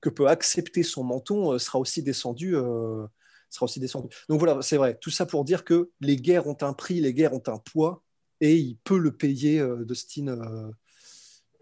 Que 0.00 0.10
peut 0.10 0.28
accepter 0.28 0.82
son 0.82 1.04
menton 1.04 1.52
euh, 1.52 1.58
sera 1.58 1.78
aussi 1.78 2.02
descendu 2.02 2.54
euh, 2.54 3.06
sera 3.50 3.64
aussi 3.64 3.80
descendu. 3.80 4.08
Donc 4.28 4.38
voilà, 4.38 4.62
c'est 4.62 4.76
vrai. 4.76 4.96
Tout 5.00 5.10
ça 5.10 5.26
pour 5.26 5.44
dire 5.44 5.64
que 5.64 5.90
les 6.00 6.16
guerres 6.16 6.46
ont 6.46 6.56
un 6.60 6.72
prix, 6.72 7.00
les 7.00 7.14
guerres 7.14 7.32
ont 7.32 7.42
un 7.46 7.58
poids 7.58 8.02
et 8.40 8.56
il 8.56 8.76
peut 8.84 8.98
le 8.98 9.12
payer 9.12 9.58
euh, 9.60 9.84
Dustin 9.84 10.28
euh, 10.28 10.70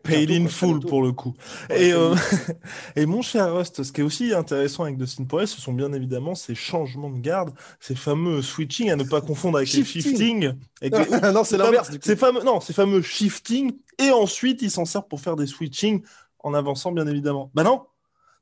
Paid 0.03 0.31
in 0.31 0.47
full 0.47 0.81
pour 0.81 1.03
le 1.03 1.13
coup. 1.13 1.35
et, 1.71 1.93
euh, 1.93 2.15
et 2.97 3.07
mon 3.07 3.23
cher 3.23 3.53
Rust, 3.55 3.83
ce 3.83 3.91
qui 3.91 4.01
est 4.01 4.05
aussi 4.05 4.33
intéressant 4.33 4.85
avec 4.85 4.97
Dustin 4.97 5.25
Poirier, 5.25 5.47
ce 5.47 5.61
sont 5.61 5.73
bien 5.73 5.93
évidemment 5.93 6.35
ces 6.35 6.55
changements 6.55 7.11
de 7.11 7.19
garde, 7.19 7.53
ces 7.81 7.95
fameux 7.97 8.41
switching 8.41 8.91
à 8.91 8.97
ne 8.97 9.05
pas 9.05 9.21
confondre 9.21 9.57
avec 9.59 9.69
shifting. 9.69 10.53
les 10.81 10.91
shifting. 10.91 11.33
non, 11.33 11.45
c'est 11.45 11.59
l'inverse. 11.59 11.91
Ces 12.01 12.17
fameux, 12.17 12.43
non, 12.45 12.61
ces 12.61 12.73
fameux 12.73 13.03
shifting. 13.03 13.73
Et 13.99 14.11
ensuite, 14.11 14.63
il 14.63 14.71
s'en 14.71 14.85
sert 14.85 15.05
pour 15.05 15.21
faire 15.21 15.37
des 15.37 15.47
switching 15.47 16.03
en 16.39 16.55
avançant, 16.55 16.93
bien 16.93 17.07
évidemment. 17.07 17.51
Bah 17.55 17.65
non, 17.65 17.87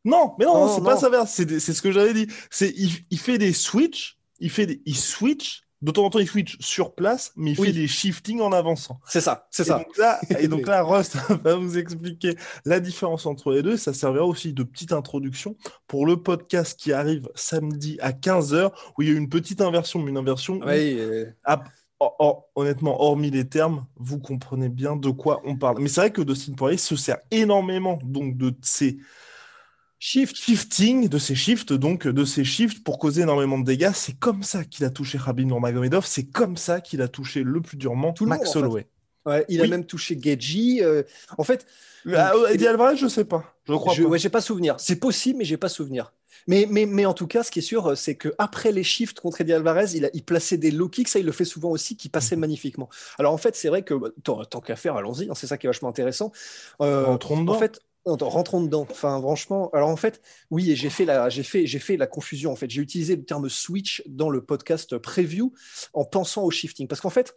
non, 0.04 0.34
mais 0.38 0.44
non, 0.44 0.68
c'est 0.68 0.84
pas 0.84 0.96
ça. 0.96 1.26
C'est 1.26 1.58
ce 1.58 1.82
que 1.82 1.92
j'avais 1.92 2.12
dit. 2.12 2.26
C'est 2.50 2.72
il, 2.76 2.90
il, 3.10 3.18
fait 3.18 3.38
des 3.38 3.52
switch, 3.52 4.18
il 4.38 4.50
fait 4.50 4.66
des, 4.66 4.82
il 4.84 4.96
switch 4.96 5.63
de 5.84 5.90
temps 5.90 6.06
en 6.06 6.10
temps, 6.10 6.18
il 6.18 6.26
switch 6.26 6.56
sur 6.60 6.94
place, 6.94 7.32
mais 7.36 7.50
il 7.50 7.56
fait 7.56 7.72
des 7.72 7.86
shiftings 7.86 8.40
en 8.40 8.52
avançant. 8.52 9.00
C'est 9.06 9.20
ça, 9.20 9.46
c'est 9.50 9.64
ça. 9.64 9.78
Donc 9.78 9.98
là, 9.98 10.18
et 10.40 10.48
donc 10.48 10.66
là, 10.66 10.82
Rust 10.82 11.16
va 11.44 11.56
vous 11.56 11.76
expliquer 11.76 12.36
la 12.64 12.80
différence 12.80 13.26
entre 13.26 13.52
les 13.52 13.62
deux. 13.62 13.76
Ça 13.76 13.92
servira 13.92 14.24
aussi 14.24 14.54
de 14.54 14.62
petite 14.62 14.92
introduction 14.92 15.56
pour 15.86 16.06
le 16.06 16.16
podcast 16.16 16.80
qui 16.80 16.94
arrive 16.94 17.28
samedi 17.34 17.98
à 18.00 18.12
15h, 18.12 18.72
où 18.96 19.02
il 19.02 19.08
y 19.10 19.12
a 19.12 19.14
une 19.14 19.28
petite 19.28 19.60
inversion, 19.60 20.00
mais 20.00 20.10
une 20.10 20.16
inversion. 20.16 20.58
Oui. 20.64 20.98
honnêtement, 22.54 23.02
hormis 23.02 23.30
les 23.30 23.46
termes, 23.46 23.84
vous 23.96 24.18
comprenez 24.18 24.70
bien 24.70 24.96
de 24.96 25.10
quoi 25.10 25.42
on 25.44 25.56
parle. 25.56 25.80
Mais 25.80 25.88
c'est 25.88 26.00
vrai 26.00 26.12
que 26.12 26.22
Dustin 26.22 26.54
Poirier 26.54 26.78
se 26.78 26.96
sert 26.96 27.18
énormément 27.30 27.98
donc 28.02 28.38
de 28.38 28.54
ces 28.62 28.96
shift, 30.04 30.36
shifting, 30.36 31.08
de 31.08 31.18
ces 31.18 31.34
shifts, 31.34 31.72
donc 31.72 32.06
de 32.06 32.24
ces 32.26 32.44
shifts 32.44 32.84
pour 32.84 32.98
causer 32.98 33.22
énormément 33.22 33.58
de 33.58 33.64
dégâts. 33.64 33.92
C'est 33.94 34.12
comme 34.12 34.42
ça 34.42 34.62
qu'il 34.62 34.84
a 34.84 34.90
touché 34.90 35.16
Rabin 35.16 35.44
Nurmagomedov, 35.44 36.04
c'est 36.04 36.24
comme 36.24 36.58
ça 36.58 36.82
qu'il 36.82 37.00
a 37.00 37.08
touché 37.08 37.42
le 37.42 37.62
plus 37.62 37.78
durement 37.78 38.12
Tout 38.12 38.26
Max 38.26 38.54
Holloway. 38.54 38.86
Ouais, 39.24 39.46
il 39.48 39.62
a 39.62 39.66
même 39.66 39.86
touché 39.86 40.18
Geji. 40.20 40.82
Euh, 40.82 41.02
en 41.38 41.44
fait, 41.44 41.66
ah, 42.14 42.34
Eddie 42.52 42.66
Alvarez, 42.66 42.98
je 42.98 43.08
sais 43.08 43.24
pas. 43.24 43.56
Je 43.66 43.72
crois 43.72 43.94
je, 43.94 44.02
pas. 44.02 44.16
j'ai 44.18 44.28
pas 44.28 44.42
souvenir. 44.42 44.74
C'est 44.78 44.96
possible, 44.96 45.38
mais 45.38 45.46
j'ai 45.46 45.56
pas 45.56 45.70
souvenir. 45.70 46.12
Mais, 46.46 46.66
mais, 46.68 46.84
mais 46.84 47.06
en 47.06 47.14
tout 47.14 47.26
cas, 47.26 47.42
ce 47.42 47.50
qui 47.50 47.60
est 47.60 47.62
sûr, 47.62 47.96
c'est 47.96 48.16
que 48.16 48.34
après 48.36 48.72
les 48.72 48.82
shifts 48.82 49.20
contre 49.20 49.40
Eddie 49.40 49.54
Alvarez, 49.54 49.92
il, 49.94 50.04
a, 50.04 50.10
il 50.12 50.22
plaçait 50.22 50.58
des 50.58 50.70
low 50.70 50.90
kicks, 50.90 51.08
ça 51.08 51.18
il 51.18 51.24
le 51.24 51.32
fait 51.32 51.46
souvent 51.46 51.70
aussi, 51.70 51.96
qui 51.96 52.10
passaient 52.10 52.36
mhm. 52.36 52.42
magnifiquement. 52.42 52.90
Alors 53.18 53.32
en 53.32 53.38
fait, 53.38 53.56
c'est 53.56 53.68
vrai 53.68 53.82
que 53.82 53.94
bah, 53.94 54.10
tant, 54.22 54.60
qu'à 54.60 54.76
faire, 54.76 54.96
allons-y, 54.96 55.30
hein, 55.30 55.34
c'est 55.34 55.46
ça 55.46 55.56
qui 55.56 55.66
est 55.66 55.70
vachement 55.70 55.88
intéressant. 55.88 56.30
Euh, 56.82 57.06
en 57.06 57.58
fait, 57.58 57.80
rentrons 58.06 58.62
dedans. 58.62 58.86
Enfin, 58.90 59.20
franchement, 59.20 59.70
alors 59.72 59.88
en 59.88 59.96
fait, 59.96 60.20
oui, 60.50 60.74
j'ai 60.76 60.90
fait 60.90 61.04
la, 61.04 61.28
j'ai 61.28 61.42
fait, 61.42 61.66
j'ai 61.66 61.78
fait 61.78 61.96
la 61.96 62.06
confusion. 62.06 62.52
En 62.52 62.56
fait, 62.56 62.70
j'ai 62.70 62.82
utilisé 62.82 63.16
le 63.16 63.24
terme 63.24 63.48
switch 63.48 64.02
dans 64.06 64.30
le 64.30 64.44
podcast 64.44 64.98
preview 64.98 65.52
en 65.92 66.04
pensant 66.04 66.44
au 66.44 66.50
shifting, 66.50 66.88
parce 66.88 67.00
qu'en 67.00 67.10
fait, 67.10 67.34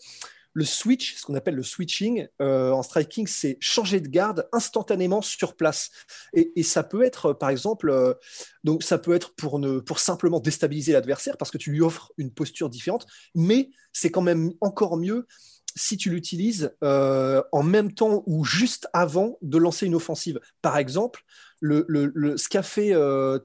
le 0.57 0.65
switch, 0.65 1.15
ce 1.17 1.23
qu'on 1.23 1.35
appelle 1.35 1.53
le 1.53 1.61
switching 1.61 2.27
euh, 2.41 2.71
en 2.71 2.81
striking, 2.81 3.27
c'est 3.27 3.57
changer 3.59 4.01
de 4.01 4.07
garde 4.07 4.49
instantanément 4.51 5.21
sur 5.21 5.55
place. 5.55 5.91
Et, 6.33 6.63
ça 6.63 6.83
peut 6.83 7.03
être, 7.03 7.33
par 7.33 7.49
exemple, 7.49 7.91
euh, 7.91 8.15
donc 8.63 8.81
ça 8.81 8.97
peut 8.97 9.13
être 9.13 9.35
pour 9.35 9.59
ne, 9.59 9.79
pour 9.79 9.99
simplement 9.99 10.39
déstabiliser 10.39 10.93
l'adversaire 10.93 11.37
parce 11.37 11.51
que 11.51 11.59
tu 11.59 11.69
lui 11.69 11.81
offres 11.81 12.11
une 12.17 12.31
posture 12.31 12.71
différente, 12.71 13.05
mais 13.35 13.69
c'est 13.93 14.09
quand 14.09 14.23
même 14.23 14.51
encore 14.59 14.97
mieux 14.97 15.27
si 15.77 15.95
tu 15.97 16.09
l'utilises 16.09 16.75
euh, 16.83 17.41
en 17.51 17.63
même 17.63 17.93
temps 17.93 18.23
ou 18.25 18.43
juste 18.43 18.87
avant 18.93 19.37
de 19.41 19.57
lancer 19.57 19.85
une 19.85 19.95
offensive. 19.95 20.39
Par 20.61 20.77
exemple, 20.77 21.23
le, 21.61 21.85
le, 21.87 22.37
ce 22.37 22.49
qu'a 22.49 22.63
fait 22.63 22.93
euh, 22.93 23.39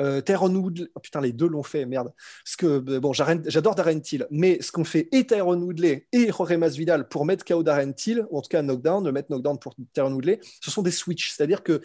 euh 0.00 0.22
Woodley, 0.38 0.88
oh 0.94 1.00
putain, 1.00 1.20
les 1.20 1.32
deux 1.32 1.48
l'ont 1.48 1.62
fait, 1.62 1.84
merde. 1.84 2.12
Ce 2.44 2.56
que, 2.56 2.78
bon, 2.98 3.12
j'adore 3.12 3.74
Darren 3.74 4.00
Till, 4.00 4.26
mais 4.30 4.60
ce 4.62 4.72
qu'on 4.72 4.84
fait 4.84 5.08
et 5.12 5.26
Tyron 5.26 5.60
Woodley 5.60 6.06
et 6.12 6.30
Jorge 6.30 6.54
Masvidal 6.54 7.08
pour 7.08 7.24
mettre 7.24 7.44
KO 7.44 7.62
Darren 7.62 7.92
Till, 7.92 8.26
ou 8.30 8.38
en 8.38 8.42
tout 8.42 8.48
cas 8.48 8.62
knockdown, 8.62 9.04
de 9.04 9.10
mettre 9.10 9.30
knockdown 9.30 9.58
pour 9.58 9.74
Tyron 9.92 10.12
Woodley, 10.12 10.40
ce 10.60 10.70
sont 10.70 10.82
des 10.82 10.90
switches, 10.90 11.32
c'est-à-dire 11.32 11.62
que 11.62 11.82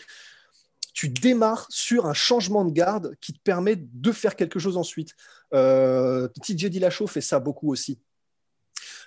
tu 0.93 1.09
démarres 1.09 1.67
sur 1.69 2.07
un 2.07 2.15
changement 2.15 2.65
de 2.65 2.71
garde 2.71 3.15
qui 3.21 3.31
te 3.31 3.39
permet 3.43 3.75
de 3.75 4.11
faire 4.11 4.35
quelque 4.35 4.57
chose 4.57 4.77
ensuite. 4.77 5.13
Euh, 5.53 6.27
TJ 6.41 6.71
Dillashaw 6.71 7.05
fait 7.05 7.21
ça 7.21 7.39
beaucoup 7.39 7.71
aussi. 7.71 7.99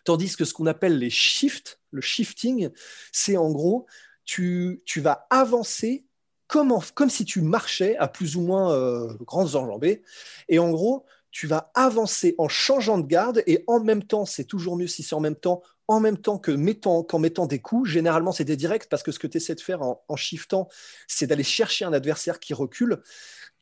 Tandis 0.04 0.36
que 0.36 0.44
ce 0.44 0.54
qu'on 0.54 0.66
appelle 0.66 0.98
les 0.98 1.10
shifts, 1.10 1.80
le 1.90 2.00
shifting, 2.00 2.70
c'est 3.12 3.36
en 3.36 3.50
gros, 3.50 3.86
tu, 4.24 4.80
vas 4.96 5.26
avancer 5.30 6.04
comme, 6.46 6.80
si 7.08 7.24
tu 7.24 7.40
marchais 7.42 7.96
à 7.96 8.08
plus 8.08 8.36
ou 8.36 8.42
moins 8.42 8.72
euh, 8.72 9.12
grandes 9.20 9.56
enjambées. 9.56 10.02
Et 10.48 10.58
en 10.58 10.70
gros, 10.70 11.04
tu 11.30 11.46
vas 11.46 11.70
avancer 11.74 12.34
en 12.38 12.48
changeant 12.48 12.98
de 12.98 13.06
garde 13.06 13.42
et 13.46 13.64
en 13.66 13.80
même 13.80 14.02
temps, 14.02 14.24
c'est 14.24 14.44
toujours 14.44 14.76
mieux 14.76 14.88
si 14.88 15.02
c'est 15.02 15.14
en 15.14 15.20
même 15.20 15.36
temps, 15.36 15.62
en 15.86 16.00
même 16.00 16.18
temps 16.18 16.38
qu'en 16.38 17.18
mettant 17.18 17.46
des 17.46 17.60
coups. 17.60 17.88
Généralement, 17.88 18.32
c'est 18.32 18.44
des 18.44 18.56
directs 18.56 18.88
parce 18.88 19.02
que 19.02 19.12
ce 19.12 19.18
que 19.18 19.26
tu 19.26 19.36
essaies 19.36 19.54
de 19.54 19.60
faire 19.60 19.82
en, 19.82 20.02
en 20.08 20.16
shiftant, 20.16 20.68
c'est 21.06 21.26
d'aller 21.26 21.44
chercher 21.44 21.84
un 21.84 21.92
adversaire 21.92 22.40
qui 22.40 22.54
recule. 22.54 23.02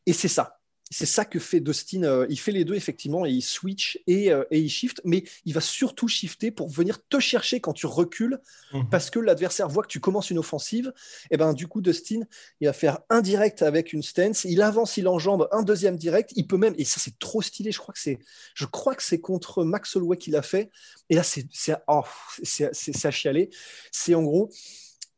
Et 0.07 0.13
c'est 0.13 0.29
ça 0.29 0.58
c'est 0.91 1.07
ça 1.07 1.25
que 1.25 1.39
fait 1.39 1.61
Dustin. 1.61 2.03
Euh, 2.05 2.27
il 2.29 2.39
fait 2.39 2.53
les 2.53 2.65
deux, 2.65 2.75
effectivement, 2.75 3.27
et 3.27 3.31
il 3.31 3.43
switch 3.43 4.01
et, 4.07 4.33
euh, 4.33 4.45
et, 4.51 4.61
il 4.61 4.69
shift, 4.69 5.01
mais 5.05 5.25
il 5.45 5.55
va 5.55 5.61
surtout 5.61 6.09
shifter 6.09 6.51
pour 6.51 6.69
venir 6.69 6.99
te 7.09 7.21
chercher 7.21 7.61
quand 7.61 7.73
tu 7.73 7.87
recules, 7.87 8.39
mhm. 8.73 8.89
parce 8.91 9.11
que 9.11 9.19
l'adversaire 9.19 9.69
voit 9.69 9.83
que 9.83 9.89
tu 9.89 10.01
commences 10.01 10.31
une 10.31 10.39
offensive. 10.39 10.93
Et 11.31 11.37
ben 11.37 11.53
du 11.53 11.67
coup, 11.67 11.81
Dustin, 11.81 12.21
il 12.61 12.67
va 12.67 12.73
faire 12.73 13.01
un 13.11 13.21
direct 13.21 13.63
avec 13.63 13.93
une 13.93 14.03
stance, 14.03 14.45
il 14.45 14.63
avance, 14.63 14.97
il 14.97 15.09
enjambe 15.09 15.49
un 15.53 15.63
deuxième 15.63 15.97
direct, 15.97 16.33
il 16.37 16.47
peut 16.47 16.57
même, 16.57 16.75
et 16.79 16.85
ça 16.85 17.01
c'est 17.01 17.19
trop 17.19 17.43
stylé, 17.43 17.73
je 17.73 17.79
crois 17.79 17.93
que 17.93 18.01
c'est, 18.01 18.19
je 18.55 18.65
crois 18.65 18.95
que 18.95 19.03
c'est 19.03 19.21
contre 19.21 19.65
Max 19.65 19.95
Holloway 19.97 20.17
qu'il 20.17 20.37
a 20.37 20.43
fait, 20.43 20.71
et 21.11 21.15
là 21.15 21.23
c'est, 21.23 21.47
c'est, 21.53 21.77
oh, 21.87 22.03
c'est, 22.43 22.75
c'est 22.75 23.07
à 23.07 23.11
chialer. 23.11 23.51
C'est 23.93 24.15
en 24.15 24.23
gros, 24.23 24.51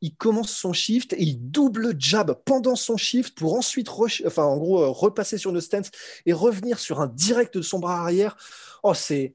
il 0.01 0.15
commence 0.17 0.51
son 0.51 0.73
shift 0.73 1.13
et 1.13 1.23
il 1.23 1.51
double 1.51 1.95
jab 1.99 2.35
pendant 2.45 2.77
son 2.77 2.97
shift 2.97 3.37
pour 3.37 3.55
ensuite, 3.55 3.89
enfin, 4.27 4.45
en 4.45 4.57
gros, 4.57 4.83
euh, 4.83 4.89
repasser 4.89 5.39
sur 5.39 5.51
une 5.51 5.61
stance 5.61 5.91
et 6.27 6.33
revenir 6.33 6.79
sur 6.79 7.01
un 7.01 7.07
direct 7.07 7.57
de 7.57 7.63
son 7.63 7.79
bras 7.79 8.01
arrière. 8.01 8.37
Oh, 8.83 8.95
c'est 8.95 9.35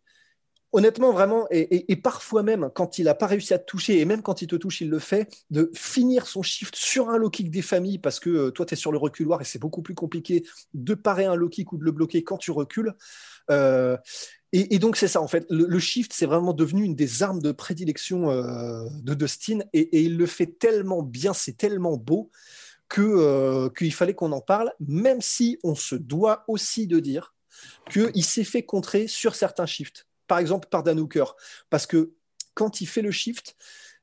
honnêtement 0.75 1.13
vraiment, 1.13 1.47
et, 1.51 1.95
parfois 1.95 2.43
même 2.43 2.69
quand 2.75 2.99
il 2.99 3.05
n'a 3.05 3.13
pas 3.13 3.27
réussi 3.27 3.53
à 3.53 3.59
te 3.59 3.63
toucher, 3.63 4.01
et 4.01 4.05
même 4.05 4.21
quand 4.21 4.41
il 4.41 4.47
te 4.47 4.57
touche, 4.57 4.81
il 4.81 4.89
le 4.89 4.99
fait, 4.99 5.31
de 5.49 5.71
finir 5.73 6.27
son 6.27 6.43
shift 6.43 6.75
sur 6.75 7.09
un 7.09 7.17
low 7.17 7.29
kick 7.29 7.49
des 7.49 7.61
familles 7.61 7.97
parce 7.97 8.19
que 8.19 8.29
euh, 8.29 8.51
toi, 8.51 8.65
tu 8.65 8.73
es 8.73 8.75
sur 8.75 8.91
le 8.91 8.97
reculoir 8.97 9.39
et 9.39 9.45
c'est 9.45 9.59
beaucoup 9.59 9.81
plus 9.81 9.95
compliqué 9.95 10.43
de 10.73 10.93
parer 10.93 11.23
un 11.23 11.35
low 11.35 11.47
kick 11.47 11.71
ou 11.71 11.77
de 11.77 11.85
le 11.85 11.91
bloquer 11.91 12.25
quand 12.25 12.37
tu 12.37 12.51
recules. 12.51 12.93
Euh, 13.51 13.95
et, 14.57 14.79
donc, 14.79 14.95
c'est 14.95 15.09
ça, 15.09 15.21
en 15.21 15.27
fait. 15.27 15.45
Le, 15.49 15.79
shift, 15.79 16.13
c'est 16.13 16.25
vraiment 16.25 16.53
devenu 16.53 16.83
une 16.83 16.95
des 16.95 17.23
armes 17.23 17.41
de 17.41 17.51
prédilection 17.51 18.31
euh, 18.31 18.87
de 19.01 19.13
Dustin. 19.13 19.59
Et, 19.73 20.03
il 20.03 20.15
le 20.15 20.25
fait 20.25 20.47
tellement 20.47 21.03
bien, 21.03 21.33
c'est 21.33 21.57
tellement 21.57 21.97
beau 21.97 22.31
euh, 22.97 23.69
qu'il 23.71 23.93
fallait 23.93 24.13
qu'on 24.13 24.31
en 24.31 24.39
parle, 24.39 24.71
même 24.79 25.19
si 25.19 25.59
on 25.63 25.75
se 25.75 25.95
doit 25.95 26.45
aussi 26.47 26.87
de 26.87 27.01
dire 27.01 27.35
qu'il 27.89 28.23
s'est 28.23 28.45
fait 28.45 28.63
contrer 28.63 29.07
sur 29.07 29.35
certains 29.35 29.65
shifts. 29.65 30.07
Par 30.27 30.39
exemple, 30.39 30.69
par 30.69 30.83
Dan 30.83 30.99
Hooker. 30.99 31.35
Parce 31.69 31.85
que 31.85 32.13
quand 32.53 32.79
il 32.79 32.85
fait 32.85 33.01
le 33.01 33.11
shift, 33.11 33.57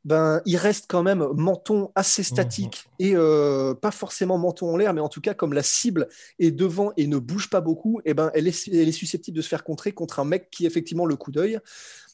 ben, 0.04 0.42
il 0.46 0.56
reste 0.56 0.86
quand 0.88 1.02
même 1.02 1.26
menton 1.34 1.92
assez 1.94 2.24
statique 2.24 2.86
mhm. 2.98 3.06
et 3.06 3.12
euh, 3.14 3.74
pas 3.74 3.92
forcément 3.92 4.36
menton 4.36 4.72
en 4.72 4.76
l'air, 4.76 4.94
mais 4.94 5.00
en 5.00 5.08
tout 5.08 5.20
cas, 5.20 5.34
comme 5.34 5.52
la 5.52 5.62
cible 5.62 6.08
est 6.38 6.50
devant 6.50 6.92
et 6.96 7.06
ne 7.06 7.18
bouge 7.18 7.50
pas 7.50 7.60
beaucoup, 7.60 8.00
et 8.00 8.10
eh 8.10 8.14
ben, 8.14 8.30
elle, 8.34 8.48
est, 8.48 8.68
elle 8.68 8.88
est 8.88 8.92
susceptible 8.92 9.36
de 9.36 9.42
se 9.42 9.48
faire 9.48 9.62
contrer 9.62 9.92
contre 9.92 10.18
un 10.18 10.24
mec 10.24 10.50
qui, 10.50 10.66
effectivement, 10.66 11.06
le 11.06 11.16
coup 11.16 11.30
d'œil. 11.30 11.58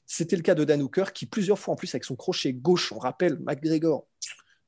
C'était 0.06 0.36
le 0.36 0.42
cas 0.42 0.54
de 0.54 0.64
Dan 0.64 0.82
Hooker, 0.82 1.12
qui 1.12 1.26
plusieurs 1.26 1.58
fois 1.58 1.74
en 1.74 1.76
plus, 1.76 1.94
avec 1.94 2.04
son 2.04 2.16
crochet 2.16 2.52
gauche, 2.52 2.92
on 2.92 2.98
rappelle 2.98 3.38
McGregor, 3.40 4.06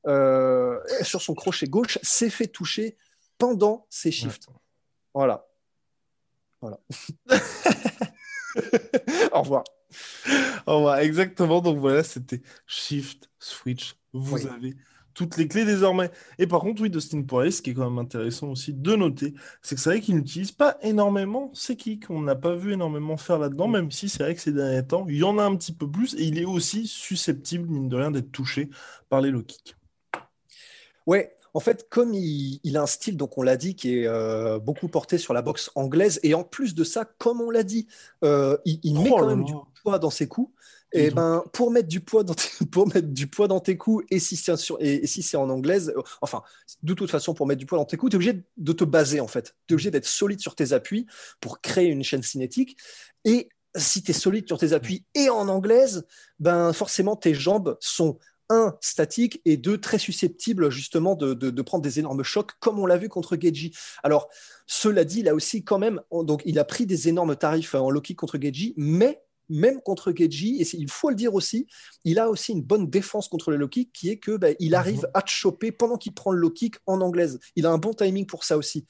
euh, 0.07 0.79
sur 1.03 1.21
son 1.21 1.35
crochet 1.35 1.67
gauche, 1.67 1.99
s'est 2.01 2.29
fait 2.29 2.47
toucher 2.47 2.97
pendant 3.37 3.85
ses 3.89 4.11
shifts. 4.11 4.47
Voilà. 5.13 5.47
Voilà. 6.61 6.79
Au 9.33 9.41
revoir. 9.41 9.63
Oh, 10.67 10.91
exactement. 10.99 11.61
Donc 11.61 11.77
voilà, 11.79 12.03
c'était 12.03 12.41
Shift, 12.65 13.29
Switch. 13.39 13.95
Vous 14.13 14.47
avez 14.47 14.75
toutes 15.13 15.37
les 15.37 15.47
clés 15.47 15.65
désormais. 15.65 16.11
Et 16.37 16.47
par 16.47 16.61
contre, 16.61 16.81
oui, 16.81 16.89
Dustin 16.89 17.21
Poirier, 17.23 17.51
ce 17.51 17.61
qui 17.61 17.71
est 17.71 17.73
quand 17.73 17.89
même 17.89 17.99
intéressant 17.99 18.47
aussi 18.49 18.73
de 18.73 18.95
noter, 18.95 19.33
c'est 19.61 19.75
que 19.75 19.81
c'est 19.81 19.89
vrai 19.89 20.01
qu'il 20.01 20.15
n'utilise 20.15 20.51
pas 20.51 20.77
énormément 20.81 21.51
ses 21.53 21.75
kicks. 21.75 22.09
On 22.09 22.21
n'a 22.21 22.35
pas 22.35 22.55
vu 22.55 22.73
énormément 22.73 23.17
faire 23.17 23.39
là-dedans, 23.39 23.67
mm. 23.67 23.71
même 23.71 23.91
si 23.91 24.09
c'est 24.09 24.23
vrai 24.23 24.35
que 24.35 24.41
ces 24.41 24.53
derniers 24.53 24.85
temps, 24.85 25.05
il 25.07 25.17
y 25.17 25.23
en 25.23 25.37
a 25.37 25.43
un 25.43 25.55
petit 25.55 25.73
peu 25.73 25.89
plus 25.89 26.15
et 26.15 26.23
il 26.23 26.37
est 26.37 26.45
aussi 26.45 26.87
susceptible, 26.87 27.69
mine 27.69 27.89
de 27.89 27.95
rien, 27.95 28.11
d'être 28.11 28.31
touché 28.31 28.69
par 29.09 29.21
les 29.21 29.31
low 29.31 29.43
kicks. 29.43 29.75
Ouais, 31.05 31.35
en 31.53 31.59
fait, 31.59 31.87
comme 31.89 32.13
il, 32.13 32.77
a 32.77 32.81
un 32.81 32.87
style, 32.87 33.17
donc 33.17 33.37
on 33.37 33.43
l'a 33.43 33.57
dit, 33.57 33.75
qui 33.75 33.99
est 33.99 34.07
euh, 34.07 34.59
beaucoup 34.59 34.87
porté 34.87 35.17
sur 35.17 35.33
la 35.33 35.41
boxe 35.41 35.69
anglaise, 35.75 36.19
et 36.23 36.33
en 36.33 36.43
plus 36.43 36.75
de 36.75 36.83
ça, 36.83 37.05
comme 37.17 37.41
on 37.41 37.49
l'a 37.49 37.63
dit, 37.63 37.87
euh, 38.23 38.57
il, 38.65 38.93
met 38.99 39.09
oh 39.11 39.17
quand 39.19 39.27
même 39.27 39.43
du 39.43 39.53
poids 39.83 39.99
dans 39.99 40.09
ses 40.09 40.27
coups. 40.27 40.51
Et 40.93 41.09
ben, 41.09 41.45
pour 41.53 41.71
mettre 41.71 41.87
du 41.87 42.01
poids 42.01 42.23
dans 42.23 42.33
tes, 42.33 42.65
pour 42.71 42.85
mettre 42.87 43.07
du 43.07 43.27
poids 43.27 43.47
dans 43.47 43.61
tes 43.61 43.77
coups, 43.77 44.05
et 44.11 44.19
si 44.19 44.35
c'est 44.35 44.53
et, 44.79 45.07
si 45.07 45.23
c'est 45.23 45.37
en 45.37 45.49
anglaise, 45.49 45.93
euh, 45.95 46.01
enfin, 46.21 46.41
de 46.83 46.93
toute 46.93 47.09
façon, 47.09 47.33
pour 47.33 47.47
mettre 47.47 47.59
du 47.59 47.65
poids 47.65 47.77
dans 47.77 47.85
tes 47.85 47.97
coups, 47.97 48.11
tu 48.11 48.15
es 48.15 48.17
obligé 48.17 48.43
de 48.57 48.73
te 48.73 48.83
baser 48.83 49.21
en 49.21 49.27
fait. 49.27 49.55
Tu 49.67 49.73
es 49.73 49.75
obligé 49.75 49.91
d'être 49.91 50.05
solide 50.05 50.41
sur 50.41 50.55
tes 50.55 50.73
appuis 50.73 51.05
pour 51.39 51.61
créer 51.61 51.87
une 51.87 52.03
chaîne 52.03 52.23
cinétique. 52.23 52.77
Et 53.23 53.49
si 53.75 54.03
tu 54.03 54.11
es 54.11 54.13
solide 54.13 54.47
sur 54.47 54.57
tes 54.57 54.73
appuis 54.73 55.05
et 55.15 55.29
en 55.29 55.47
anglaise, 55.47 56.05
ben 56.39 56.73
forcément 56.73 57.15
tes 57.15 57.33
jambes 57.33 57.77
sont 57.79 58.17
un, 58.51 58.77
statique, 58.81 59.41
et 59.45 59.57
deux, 59.57 59.79
très 59.79 59.97
susceptible 59.97 60.69
justement 60.69 61.15
de, 61.15 61.61
prendre 61.61 61.81
des 61.81 61.99
énormes 61.99 62.23
chocs, 62.23 62.51
comme 62.59 62.79
on 62.79 62.85
l'a 62.85 62.97
vu 62.97 63.09
contre 63.09 63.37
Geji. 63.39 63.73
Alors, 64.03 64.29
cela 64.67 65.03
dit, 65.03 65.27
a 65.27 65.33
aussi 65.33 65.63
quand 65.63 65.79
même, 65.79 66.01
donc 66.11 66.41
il 66.45 66.59
a 66.59 66.65
pris 66.65 66.85
des 66.85 67.07
énormes 67.07 67.35
tarifs 67.35 67.75
en 67.75 67.89
low 67.89 68.01
kick 68.01 68.17
contre 68.17 68.39
Geji, 68.39 68.73
mais 68.77 69.21
même 69.49 69.81
contre 69.81 70.13
Geji, 70.15 70.61
et 70.61 70.67
il 70.75 70.89
faut 70.89 71.09
le 71.09 71.15
dire 71.15 71.33
aussi, 71.33 71.67
il 72.05 72.19
a 72.19 72.29
aussi 72.29 72.53
une 72.53 72.61
bonne 72.61 72.89
défense 72.89 73.27
contre 73.27 73.51
le 73.51 73.57
low 73.57 73.67
kick, 73.67 73.91
qui 73.93 74.09
est 74.09 74.17
que 74.17 74.37
bah, 74.37 74.49
il 74.59 74.75
arrive 74.75 75.03
mhm. 75.03 75.11
à 75.13 75.21
te 75.21 75.29
choper 75.29 75.71
pendant 75.71 75.97
qu'il 75.97 76.13
prend 76.13 76.31
le 76.31 76.39
low 76.39 76.51
kick 76.51 76.75
en 76.85 77.01
anglaise. 77.01 77.39
Il 77.55 77.65
a 77.65 77.71
un 77.71 77.77
bon 77.77 77.93
timing 77.93 78.25
pour 78.25 78.43
ça 78.43 78.57
aussi. 78.57 78.85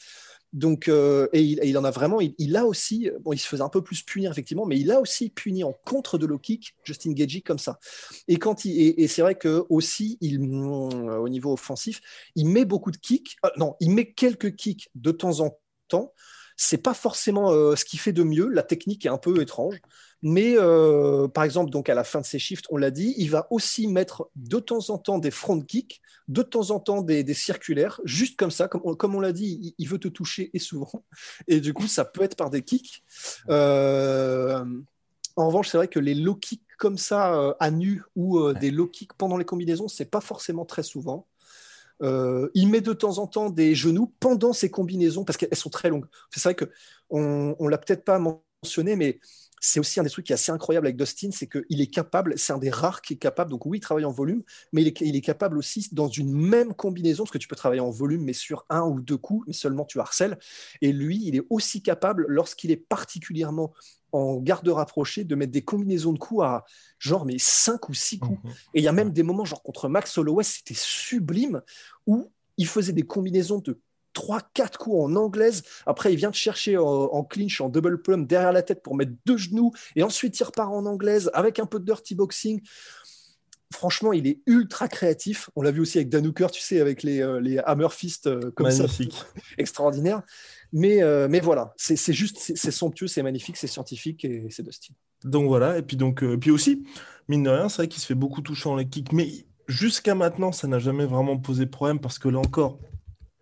Donc, 0.54 0.90
euh, 0.90 1.28
et, 1.32 1.42
il, 1.44 1.78
en 1.78 1.84
a 1.86 1.92
vraiment, 1.92 2.20
il, 2.20 2.58
a 2.58 2.66
aussi, 2.66 3.10
bon, 3.22 3.32
il 3.32 3.38
se 3.38 3.48
faisait 3.48 3.62
un 3.62 3.70
peu 3.70 3.82
plus 3.82 4.04
punir 4.04 4.32
effectivement, 4.32 4.66
mais 4.66 4.78
il 4.78 4.92
a 4.92 5.00
aussi 5.00 5.30
puni 5.30 5.64
en 5.64 5.74
contre 5.86 6.18
de 6.18 6.26
low 6.26 6.40
kick 6.40 6.76
Justin 6.84 7.14
Gagey 7.14 7.42
comme 7.42 7.60
ça. 7.60 7.80
Et 8.28 8.38
quand 8.38 8.66
il, 8.66 9.00
et, 9.00 9.08
c'est 9.08 9.22
vrai 9.22 9.36
que 9.36 9.64
aussi, 9.70 10.18
il, 10.20 10.42
euh, 10.42 11.18
au 11.18 11.30
niveau 11.30 11.54
offensif, 11.54 12.02
il 12.36 12.48
met 12.48 12.66
beaucoup 12.66 12.92
de 12.92 12.98
kicks. 12.98 13.38
Euh, 13.46 13.50
non, 13.58 13.76
il 13.80 13.92
met 13.92 14.12
quelques 14.12 14.56
kicks 14.56 14.90
de 14.96 15.12
temps 15.12 15.40
en 15.40 15.58
temps. 15.88 16.14
C'est 16.58 16.78
pas 16.78 16.94
forcément 16.94 17.52
ce 17.76 17.86
qui 17.86 17.98
fait 17.98 18.14
de 18.14 18.24
mieux. 18.24 18.48
La 18.48 18.64
technique 18.64 19.06
est 19.06 19.10
un 19.10 19.18
peu 19.18 19.42
étrange. 19.42 19.82
Mais 20.24 20.54
euh, 20.56 21.28
par 21.28 21.44
exemple, 21.44 21.72
donc 21.72 21.90
à 21.90 21.96
la 21.96 22.04
fin 22.04 22.22
de 22.22 22.26
ses 22.26 22.38
shifts, 22.38 22.66
on 22.70 22.78
l'a 22.78 22.92
dit, 22.92 23.16
il 23.18 23.32
va 23.32 23.48
aussi 23.50 23.88
mettre 23.88 24.30
de 24.36 24.60
temps 24.60 24.90
en 24.90 24.98
temps 24.98 25.18
des 25.18 25.32
front 25.32 25.60
kicks, 25.60 26.02
de 26.28 26.44
temps 26.44 26.70
en 26.70 26.80
temps 26.80 27.02
des, 27.02 27.34
circulaires, 27.34 28.00
juste 28.04 28.38
comme 28.38 28.52
ça, 28.52 28.68
comme 28.68 28.82
on, 28.84 28.94
comme 28.94 29.16
on 29.16 29.20
l'a 29.20 29.32
dit, 29.32 29.74
il, 29.78 29.88
veut 29.88 29.98
te 29.98 30.08
toucher 30.08 30.52
et 30.54 30.60
souvent. 30.60 30.92
Et 31.48 31.60
du 31.60 31.74
coup, 31.74 31.88
ça 31.88 32.06
peut 32.06 32.22
être 32.22 32.36
par 32.36 32.52
des 32.52 32.62
kicks. 32.62 33.04
Euh, 33.50 34.64
en 35.36 35.48
revanche, 35.48 35.70
c'est 35.70 35.78
vrai 35.78 35.88
que 35.88 36.00
les 36.00 36.14
low 36.14 36.36
kicks 36.36 36.62
comme 36.78 36.98
ça 36.98 37.34
euh, 37.34 37.54
à 37.60 37.72
nu 37.72 38.04
ou 38.16 38.54
des 38.54 38.70
low 38.70 38.88
kicks 38.88 39.14
pendant 39.14 39.38
les 39.38 39.46
combinaisons, 39.46 39.88
c'est 39.88 40.10
pas 40.10 40.22
forcément 40.22 40.66
très 40.66 40.84
souvent. 40.84 41.26
Il 42.02 42.68
met 42.70 42.82
de 42.82 42.94
temps 42.94 43.18
en 43.20 43.28
temps 43.28 43.50
des 43.50 43.76
genoux 43.76 44.14
pendant 44.20 44.54
ces 44.54 44.70
combinaisons 44.72 45.24
parce 45.24 45.38
qu'elles 45.38 45.56
sont 45.56 45.70
très 45.70 45.90
longues. 45.90 46.06
C'est 46.32 46.44
vrai 46.44 46.56
que 46.56 46.66
on, 47.10 47.56
on 47.60 47.68
l'a 47.68 47.78
peut-être 47.78 48.04
pas 48.04 48.20
mentionné, 48.64 48.96
mais 48.96 49.20
c'est 49.60 49.80
aussi 49.80 50.00
un 50.00 50.04
des 50.04 50.10
trucs 50.10 50.26
qui 50.26 50.32
est 50.32 50.36
assez 50.36 50.52
incroyable 50.52 50.88
avec 50.88 50.98
Dustin, 50.98 51.30
c'est 51.32 51.48
qu'il 51.48 51.82
est 51.82 51.88
capable, 51.88 52.38
c'est 52.38 52.54
un 52.54 52.58
des 52.58 52.70
rares 52.70 53.02
qui 53.02 53.14
est 53.14 53.18
capable, 53.18 53.52
donc 53.52 53.66
oui, 53.66 53.78
il 53.78 53.82
travaille 53.82 54.06
en 54.06 54.12
volume, 54.12 54.44
mais 54.72 54.84
il 54.84 55.16
est, 55.16 55.22
capable 55.22 55.58
aussi 55.58 55.90
dans 55.92 56.08
une 56.08 56.32
même 56.32 56.74
combinaison, 56.74 57.24
parce 57.24 57.32
que 57.32 57.38
tu 57.38 57.48
peux 57.48 57.56
travailler 57.56 57.82
en 57.82 57.92
volume, 57.92 58.24
mais 58.24 58.34
sur 58.34 58.66
un 58.70 58.82
ou 58.84 59.00
deux 59.00 59.18
coups, 59.18 59.46
mais 59.48 59.54
seulement 59.54 59.86
tu 59.86 60.00
harcèles. 60.00 60.38
Et 60.82 60.92
lui, 60.92 61.22
il 61.24 61.36
est 61.36 61.46
aussi 61.50 61.82
capable, 61.82 62.26
lorsqu'il 62.28 62.72
est 62.72 62.78
particulièrement 62.78 63.74
en 64.12 64.38
garde 64.38 64.68
rapprochée, 64.68 65.24
de 65.24 65.36
mettre 65.36 65.52
des 65.52 65.64
combinaisons 65.64 66.14
de 66.14 66.20
coups 66.20 66.44
à 66.44 66.66
genre 67.00 67.26
mais 67.26 67.38
cinq 67.38 67.88
ou 67.88 67.94
six 67.94 68.20
coups. 68.20 68.44
Mhm. 68.44 68.52
Et 68.74 68.80
il 68.80 68.84
y 68.84 68.88
a 68.88 68.92
même 68.92 69.12
des 69.12 69.24
moments, 69.24 69.46
genre 69.46 69.64
contre 69.64 69.90
Max 69.90 70.18
Holloway, 70.18 70.44
c'était 70.44 70.76
sublime, 70.76 71.62
où 72.08 72.32
il 72.58 72.68
faisait 72.68 72.94
des 72.94 73.04
combinaisons 73.04 73.60
de 73.60 73.80
3-4 74.14 74.78
coups 74.78 74.98
en 74.98 75.16
anglaise. 75.16 75.64
Après, 75.86 76.14
il 76.14 76.18
vient 76.18 76.32
te 76.32 76.38
chercher 76.38 76.78
en, 76.78 77.24
clinch, 77.24 77.62
en 77.62 77.70
double 77.70 78.02
plum 78.02 78.26
derrière 78.26 78.52
la 78.52 78.62
tête 78.62 78.82
pour 78.84 78.96
mettre 78.96 79.12
deux 79.26 79.38
genoux. 79.38 79.72
Et 79.96 80.04
ensuite, 80.04 80.40
il 80.40 80.44
repart 80.44 80.72
en 80.72 80.86
anglaise 80.86 81.30
avec 81.34 81.60
un 81.60 81.66
peu 81.66 81.80
de 81.80 81.86
dirty 81.86 82.16
boxing. 82.16 82.62
Franchement, 83.74 84.12
il 84.12 84.28
est 84.28 84.42
ultra 84.48 84.90
créatif. 84.90 85.50
On 85.56 85.62
l'a 85.62 85.72
vu 85.72 85.80
aussi 85.80 85.98
avec 85.98 86.10
Dan 86.10 86.28
Hooker, 86.28 86.52
tu 86.52 86.62
sais, 86.62 86.82
avec 86.82 87.04
les, 87.04 87.22
euh, 87.22 87.40
les 87.40 87.58
hammer 87.60 87.88
fist 87.90 88.28
euh, 88.28 88.52
comme 88.52 88.68
magnifique. 88.68 89.14
ça. 89.14 89.42
Extraordinaire. 89.58 90.24
Mais, 90.74 91.02
euh, 91.02 91.28
mais 91.30 91.40
voilà, 91.40 91.74
c'est 91.78 92.14
juste, 92.14 92.38
c'est 92.40 92.72
somptueux, 92.72 93.08
c'est 93.08 93.24
magnifique, 93.24 93.58
c'est 93.58 93.68
scientifique 93.68 94.24
et 94.24 94.46
c'est 94.50 94.64
de 94.64 94.72
style. 94.72 94.96
Donc 95.24 95.48
voilà, 95.48 95.78
et 95.78 95.82
puis, 95.82 95.98
donc, 95.98 96.24
puis 96.38 96.50
aussi, 96.50 96.84
mine 97.28 97.44
de 97.44 97.50
rien, 97.50 97.68
c'est 97.68 97.78
vrai 97.78 97.88
qu'il 97.90 98.02
se 98.02 98.06
fait 98.06 98.16
beaucoup 98.16 98.42
toucher 98.42 98.70
en 98.70 98.76
les 98.76 98.88
kicks. 98.88 99.12
Mais 99.12 99.46
jusqu'à 99.68 100.16
maintenant, 100.16 100.52
ça 100.52 100.68
n'a 100.68 100.80
jamais 100.80 101.06
vraiment 101.06 101.38
posé 101.38 101.66
problème 101.66 102.00
parce 102.00 102.20
que 102.20 102.30
là 102.30 102.40
encore, 102.40 102.80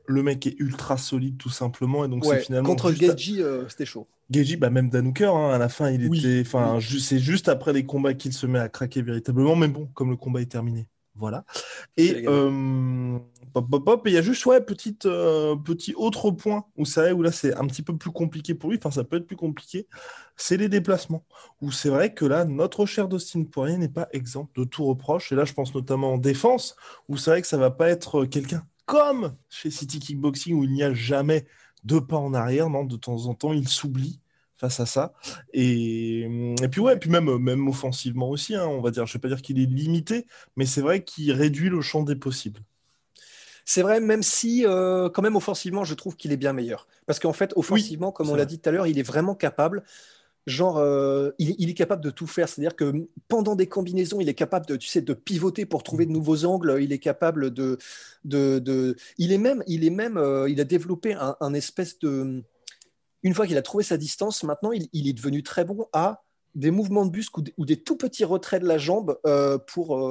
le 0.09 0.23
mec 0.23 0.47
est 0.47 0.59
ultra 0.59 0.97
solide 0.97 1.37
tout 1.37 1.49
simplement. 1.49 2.03
Et 2.03 2.07
donc 2.07 2.25
c'est 2.25 2.39
finalement 2.39 2.67
contre 2.67 2.91
Geji, 2.91 3.41
euh, 3.41 3.67
c'était 3.69 3.85
chaud. 3.85 4.07
Geji, 4.31 4.57
bah 4.57 4.69
même 4.69 4.89
Danouker, 4.89 5.25
hein, 5.25 5.51
à 5.51 5.57
la 5.57 5.69
fin, 5.69 5.89
il 5.89 6.05
était. 6.05 6.41
Enfin, 6.41 6.79
c'est 6.81 7.19
juste 7.19 7.47
après 7.47 7.73
les 7.73 7.85
combats 7.85 8.13
qu'il 8.13 8.33
se 8.33 8.45
met 8.45 8.59
à 8.59 8.69
craquer 8.69 9.01
véritablement. 9.01 9.55
Mais 9.55 9.67
bon, 9.67 9.87
comme 9.93 10.09
le 10.09 10.17
combat 10.17 10.41
est 10.41 10.51
terminé. 10.51 10.87
Voilà. 11.15 11.43
Et 11.97 12.25
euh, 12.27 13.19
il 14.05 14.11
y 14.13 14.17
a 14.17 14.21
juste 14.21 14.45
ouais, 14.45 14.61
petite, 14.61 15.05
euh, 15.05 15.53
petit 15.57 15.93
autre 15.97 16.31
point 16.31 16.63
où 16.77 16.85
ça 16.85 17.13
où 17.13 17.21
là 17.21 17.31
c'est 17.33 17.53
un 17.55 17.67
petit 17.67 17.81
peu 17.81 17.97
plus 17.97 18.11
compliqué 18.11 18.53
pour 18.53 18.69
lui, 18.69 18.77
enfin 18.77 18.89
ça 18.89 19.03
peut 19.03 19.17
être 19.17 19.27
plus 19.27 19.35
compliqué, 19.35 19.85
c'est 20.37 20.55
les 20.55 20.69
déplacements. 20.69 21.25
Où 21.61 21.71
c'est 21.71 21.89
vrai 21.89 22.13
que 22.13 22.23
là, 22.23 22.45
notre 22.45 22.85
cher 22.85 23.09
Dustin 23.09 23.43
Poirier 23.43 23.77
n'est 23.77 23.89
pas 23.89 24.07
exempt 24.13 24.49
de 24.55 24.63
tout 24.63 24.85
reproche. 24.85 25.33
Et 25.33 25.35
là, 25.35 25.43
je 25.43 25.51
pense 25.51 25.75
notamment 25.75 26.13
en 26.13 26.17
défense, 26.17 26.77
où 27.09 27.17
c'est 27.17 27.31
vrai 27.31 27.41
que 27.41 27.47
ça 27.47 27.57
va 27.57 27.71
pas 27.71 27.89
être 27.89 28.23
quelqu'un 28.23 28.63
comme 28.89 29.35
chez 29.49 29.69
City 29.69 29.99
Kickboxing 29.99 30.55
où 30.55 30.63
il 30.63 30.73
n'y 30.73 30.81
a 30.81 30.95
jamais 30.95 31.45
deux 31.83 32.03
pas 32.03 32.17
en 32.17 32.33
arrière, 32.33 32.71
non 32.71 32.85
De 32.85 32.97
temps 32.97 33.27
en 33.27 33.35
temps, 33.35 33.53
il 33.53 33.67
s'oublie 33.67 34.19
face 34.57 34.79
à 34.79 34.87
ça. 34.87 35.13
Et, 35.53 36.21
et, 36.21 36.67
puis 36.69 36.81
ouais, 36.81 36.97
puis 36.97 37.11
même, 37.11 37.37
même 37.37 37.67
offensivement 37.67 38.31
aussi, 38.31 38.55
hein, 38.55 38.65
on 38.65 38.81
va 38.81 38.89
dire, 38.89 39.05
je 39.05 39.13
vais 39.13 39.19
pas 39.19 39.27
dire 39.27 39.43
qu'il 39.43 39.59
est 39.59 39.67
limité, 39.67 40.25
mais 40.55 40.65
c'est 40.65 40.81
vrai 40.81 41.03
qu'il 41.03 41.31
réduit 41.33 41.69
le 41.69 41.81
champ 41.81 42.01
des 42.01 42.15
possibles. 42.15 42.61
C'est 43.63 43.83
vrai, 43.83 43.99
même 43.99 44.23
si, 44.23 44.65
euh, 44.65 45.07
quand 45.11 45.21
même, 45.21 45.35
offensivement, 45.35 45.83
je 45.83 45.93
trouve 45.93 46.15
qu'il 46.15 46.31
est 46.31 46.37
bien 46.37 46.53
meilleur. 46.53 46.87
Parce 47.05 47.19
qu'en 47.19 47.33
fait, 47.33 47.53
offensivement, 47.55 48.11
comme 48.11 48.31
on 48.31 48.35
l'a 48.35 48.45
dit 48.45 48.59
tout 48.59 48.69
à 48.69 48.71
l'heure, 48.71 48.87
il 48.87 48.97
est 48.97 49.03
vraiment 49.03 49.35
capable. 49.35 49.83
Genre, 50.49 50.77
euh, 50.77 51.29
il, 51.37 51.69
est 51.69 51.73
capable 51.75 52.03
de 52.03 52.09
tout 52.09 52.25
faire. 52.25 52.49
C'est-à-dire 52.49 52.75
que 52.75 53.07
pendant 53.27 53.55
des 53.55 53.67
combinaisons, 53.67 54.19
il 54.19 54.29
est 54.29 54.33
capable 54.33 54.65
de, 54.65 54.77
tu 54.77 54.87
sais, 54.87 55.01
de 55.01 55.13
pivoter 55.13 55.67
pour 55.67 55.83
trouver 55.83 56.07
de 56.07 56.11
nouveaux 56.11 56.43
angles. 56.43 56.79
Il 56.81 56.91
est 56.91 56.99
capable 56.99 57.53
de, 57.53 57.77
de, 58.25 58.95
il 59.19 59.31
est 59.31 59.37
même, 59.37 59.63
il 59.67 59.85
est 59.85 59.91
même, 59.91 60.17
euh, 60.17 60.49
il 60.49 60.59
a 60.59 60.63
développé 60.63 61.13
un, 61.13 61.53
espèce 61.53 61.99
de. 61.99 62.43
Une 63.21 63.33
fois 63.35 63.45
qu'il 63.45 63.57
a 63.57 63.61
trouvé 63.61 63.83
sa 63.83 63.97
distance, 63.97 64.43
maintenant, 64.43 64.71
il, 64.71 65.07
est 65.07 65.13
devenu 65.13 65.43
très 65.43 65.65
bon 65.65 65.87
à 65.93 66.23
des 66.55 66.71
mouvements 66.71 67.05
de 67.05 67.11
busque 67.11 67.37
ou 67.37 67.65
des, 67.65 67.77
tout 67.77 67.95
petits 67.95 68.25
retraits 68.25 68.61
de 68.63 68.67
la 68.67 68.79
jambe 68.79 69.19
euh, 69.27 69.59
pour 69.59 70.01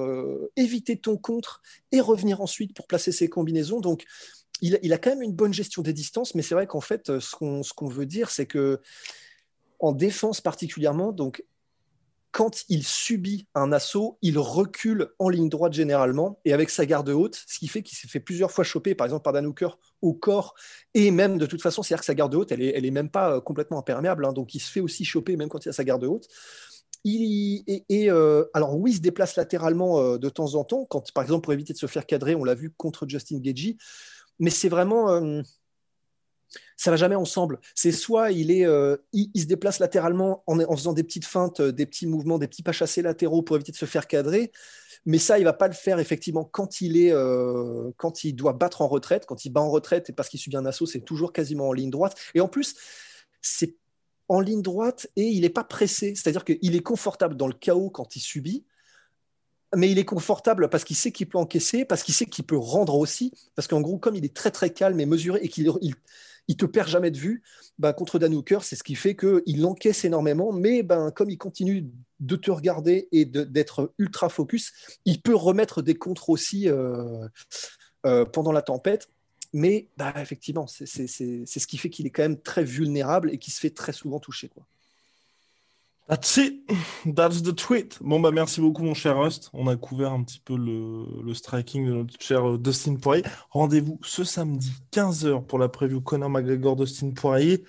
éviter 0.55 0.97
ton 0.97 1.17
contre 1.17 1.63
et 1.91 2.01
revenir 2.01 2.41
ensuite 2.41 2.77
pour 2.77 2.87
placer 2.87 3.11
ses 3.11 3.29
combinaisons. 3.29 3.81
Donc, 3.81 4.05
il, 4.61 4.93
a 4.93 4.99
quand 4.99 5.11
même 5.11 5.23
une 5.23 5.35
bonne 5.35 5.53
gestion 5.53 5.83
des 5.83 5.93
distances, 5.93 6.37
mais 6.37 6.43
c'est 6.43 6.55
vrai 6.55 6.69
qu'en 6.69 6.81
fait, 6.81 7.19
ce 7.19 7.35
qu'on 7.75 7.89
veut 7.89 8.07
dire, 8.07 8.31
c'est 8.31 8.47
que 8.47 8.81
en 9.81 9.93
défense 9.93 10.41
particulièrement, 10.41 11.13
donc 11.13 11.45
quand 12.31 12.65
il 12.69 12.85
subit 12.85 13.49
un 13.55 13.73
assaut, 13.73 14.19
il 14.23 14.39
recule 14.39 15.09
en 15.19 15.29
ligne 15.29 15.49
droite 15.49 15.73
généralement 15.73 16.41
et 16.45 16.53
avec 16.53 16.71
sa 16.71 16.85
garde 16.85 17.09
haute, 17.09 17.43
ce 17.47 17.59
qui 17.59 17.69
fait 17.69 17.83
qu'il 17.83 17.97
s'est 17.97 18.09
fait 18.09 18.21
plusieurs 18.21 18.51
fois 18.51 18.65
choper, 18.65 18.95
par 18.95 19.07
exemple 19.07 19.23
par 19.23 19.33
Dan 19.33 19.47
Hooker 19.47 19.79
au 20.03 20.13
corps 20.13 20.55
et 20.95 21.11
même 21.11 21.39
de 21.39 21.47
toute 21.47 21.63
façon, 21.63 21.83
c'est-à-dire 21.83 22.01
que 22.01 22.07
sa 22.07 22.15
garde 22.15 22.35
haute, 22.35 22.53
elle 22.53 22.63
est, 22.63 22.77
elle 22.77 22.85
est 22.85 22.91
même 22.91 23.11
pas 23.11 23.37
euh, 23.37 23.41
complètement 23.41 23.79
imperméable, 23.79 24.27
hein, 24.27 24.33
donc 24.33 24.55
il 24.55 24.61
se 24.61 24.71
fait 24.71 24.81
aussi 24.81 25.05
choper 25.05 25.37
même 25.37 25.49
quand 25.49 25.65
il 25.65 25.71
a 25.71 25.73
sa 25.73 25.85
garde 25.85 26.05
haute. 26.05 26.29
Il, 27.05 27.65
et, 27.67 28.11
euh, 28.11 28.45
alors 28.53 28.77
oui, 28.77 28.91
il 28.91 28.97
se 28.97 29.01
déplace 29.01 29.37
latéralement 29.37 29.99
euh, 30.01 30.19
de 30.19 30.29
temps 30.29 30.55
en 30.55 30.65
temps, 30.65 30.85
quand 30.85 31.11
par 31.13 31.23
exemple 31.23 31.45
pour 31.45 31.53
éviter 31.53 31.73
de 31.73 31.79
se 31.79 31.87
faire 31.87 32.07
cadrer, 32.07 32.35
on 32.35 32.45
l'a 32.45 32.55
vu 32.55 32.71
contre 32.77 33.09
Justin 33.09 33.39
Gagey, 33.39 33.79
mais 34.39 34.51
c'est 34.51 34.69
vraiment 34.69 35.43
ça 36.77 36.91
va 36.91 36.97
jamais 36.97 37.15
ensemble. 37.15 37.61
C'est 37.75 37.93
soit 37.93 38.31
il, 38.31 38.51
euh, 38.65 38.97
se 39.13 39.45
déplace 39.45 39.79
latéralement 39.79 40.43
en, 40.47 40.77
faisant 40.77 40.93
des 40.93 41.05
petites 41.05 41.27
feintes, 41.27 41.61
euh, 41.61 41.73
des 41.73 41.87
petits 41.87 42.07
mouvements, 42.07 42.39
des 42.39 42.49
petits 42.49 42.63
pas 42.63 42.73
chassés 42.73 43.03
latéraux 43.03 43.43
pour 43.43 43.57
éviter 43.57 43.73
de 43.73 43.77
se 43.77 43.85
faire 43.85 44.07
cadrer, 44.07 44.53
mais 45.05 45.19
ça, 45.19 45.39
il 45.39 45.45
va 45.45 45.53
pas 45.53 45.69
le 45.69 45.75
faire 45.75 45.99
effectivement 45.99 46.45
quand 46.45 46.81
il 46.81 46.97
est, 46.97 47.13
euh, 47.13 47.91
quand 47.97 48.25
il 48.25 48.35
doit 48.35 48.53
battre 48.53 48.83
en 48.83 48.89
retraite, 48.89 49.27
quand 49.27 49.45
il 49.45 49.51
bat 49.51 49.61
en 49.61 49.71
retraite 49.71 50.11
et 50.11 50.13
parce 50.13 50.29
qu'il 50.29 50.41
subit 50.41 50.57
un 50.57 50.67
assaut, 50.67 50.87
c'est 50.87 51.01
toujours 51.01 51.33
quasiment 51.33 51.69
en 51.69 51.73
ligne 51.73 51.91
droite. 51.91 52.17
Et 52.35 52.41
en 52.41 52.49
plus, 52.49 52.77
c'est 53.43 53.77
en 54.29 54.41
ligne 54.41 54.63
droite 54.63 55.09
et 55.17 55.25
il 55.25 55.43
n'est 55.43 55.49
pas 55.49 55.65
pressé, 55.65 56.15
c'est-à-dire 56.15 56.45
qu'il 56.45 56.77
est 56.77 56.83
confortable 56.83 57.37
dans 57.37 57.47
le 57.47 57.55
chaos 57.55 57.91
quand 57.91 58.17
il 58.17 58.21
subit 58.21 58.65
mais 59.77 59.91
il 59.91 59.99
est 59.99 60.05
confortable 60.05 60.71
parce 60.71 60.85
qu'il 60.85 60.97
sait 60.97 61.13
qu'il 61.13 61.29
peut 61.29 61.39
encaisser, 61.39 61.85
parce 61.85 62.03
qu'il 62.03 62.15
sait 62.15 62.27
qu'il 62.27 62.45
peut 62.45 62.57
rendre 62.57 62.95
aussi, 62.95 63.33
parce 63.55 63.69
qu'en 63.69 63.81
gros, 63.81 63.99
comme 63.99 64.15
il 64.15 64.25
est 64.25 64.35
très 64.35 64.51
très 64.51 64.71
calme 64.71 64.99
et 64.99 65.07
mesuré 65.07 65.41
et 65.43 65.49
qu'il 65.49 65.71
il 65.83 65.95
te 66.57 66.67
perd 66.67 66.89
jamais 66.89 67.11
de 67.11 67.19
vue. 67.19 67.43
Ben, 67.79 67.93
contre 67.93 68.19
Dan 68.19 68.35
Hooker, 68.35 68.61
c'est 68.63 68.77
ce 68.77 68.83
qui 68.83 68.95
fait 68.95 69.15
qu'il 69.15 69.67
encaisse 69.67 70.05
énormément, 70.05 70.53
mais 70.53 70.83
ben, 70.83 71.11
comme 71.11 71.31
il 71.31 71.39
continue 71.39 71.87
de 72.21 72.37
te 72.37 72.51
regarder 72.51 73.09
et 73.13 73.25
d'être 73.25 73.93
ultra 73.99 74.29
focus, 74.29 74.73
il 75.05 75.21
peut 75.21 75.35
remettre 75.35 75.83
des 75.83 75.95
contres 75.95 76.31
aussi 76.31 76.69
euh, 76.69 77.29
euh, 78.07 78.25
pendant 78.25 78.53
la 78.53 78.63
tempête. 78.63 79.09
Mais 79.53 79.89
ben, 79.97 80.13
effectivement, 80.17 80.67
c'est 80.67 80.87
ce 80.87 81.67
qui 81.67 81.79
fait 81.79 81.91
qu'il 81.91 82.07
est 82.07 82.11
quand 82.11 82.23
même 82.23 82.41
très 82.41 82.65
vulnérable 82.65 83.31
et 83.33 83.39
qu'il 83.39 83.53
se 83.53 83.61
fait 83.61 83.71
très 83.71 83.93
souvent 83.93 84.19
toucher. 84.19 84.49
Quoi. 84.49 84.67
That's 86.09 86.39
it. 86.39 86.55
That's 87.05 87.43
the 87.43 87.55
tweet. 87.55 87.99
Bon, 88.01 88.19
bah, 88.19 88.31
merci 88.31 88.63
beaucoup, 88.63 88.83
mon 88.83 88.95
cher 88.95 89.19
Rust. 89.19 89.51
On 89.53 89.67
a 89.67 89.77
couvert 89.77 90.13
un 90.13 90.23
petit 90.23 90.41
peu 90.41 90.57
le, 90.57 91.35
striking 91.35 91.87
de 91.87 91.93
notre 91.93 92.15
cher 92.19 92.49
euh, 92.49 92.59
Dustin 92.59 92.97
Poirier. 92.97 93.25
Rendez-vous 93.51 94.01
ce 94.03 94.25
samedi, 94.25 94.73
15h, 94.91 95.45
pour 95.45 95.59
la 95.59 95.69
preview 95.69 96.01
Conor 96.01 96.31
McGregor, 96.31 96.77
Dustin 96.77 97.11
Poirier. 97.11 97.63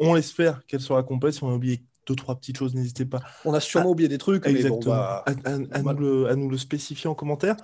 On 0.00 0.16
espère 0.16 0.64
qu'elle 0.66 0.80
sera 0.80 1.02
complète. 1.02 1.34
Si 1.34 1.44
on 1.44 1.50
a 1.50 1.54
oublié 1.54 1.84
deux, 2.06 2.14
trois 2.14 2.34
petites 2.34 2.56
choses, 2.56 2.74
n'hésitez 2.74 3.04
pas. 3.04 3.20
On 3.44 3.52
a 3.52 3.60
sûrement 3.60 3.90
oublié 3.90 4.08
des 4.08 4.18
trucs. 4.18 4.46
Exactement. 4.46 4.94
à, 4.94 6.34
nous 6.34 6.48
le, 6.48 6.56
spécifier 6.56 7.10
en 7.10 7.14
commentaire. 7.14 7.56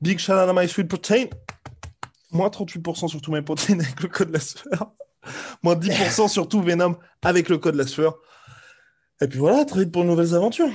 Big 0.00 0.20
shout 0.20 0.32
out 0.32 0.48
à 0.48 0.52
My 0.52 0.68
Sweet 0.68 0.86
Protein. 0.86 1.24
Moins 2.30 2.48
38% 2.48 3.08
sur 3.08 3.20
tout 3.20 3.32
mes 3.32 3.42
protéines 3.42 3.80
avec 3.80 4.00
le 4.00 4.08
code 4.08 4.30
la 4.30 4.40
sueur. 4.40 4.92
Moins 5.64 5.74
10% 5.74 6.28
sur 6.28 6.48
tout 6.48 6.62
Venom 6.62 6.96
avec 7.22 7.48
le 7.48 7.58
code 7.58 7.74
la 7.74 7.86
sueur. 7.86 8.16
Et 9.22 9.28
puis 9.28 9.38
voilà, 9.38 9.64
très 9.64 9.84
vite 9.84 9.92
pour 9.92 10.02
de 10.02 10.08
nouvelles 10.08 10.34
aventures. 10.34 10.72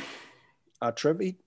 À 0.79 0.93
très 0.93 1.13
vite. 1.13 1.46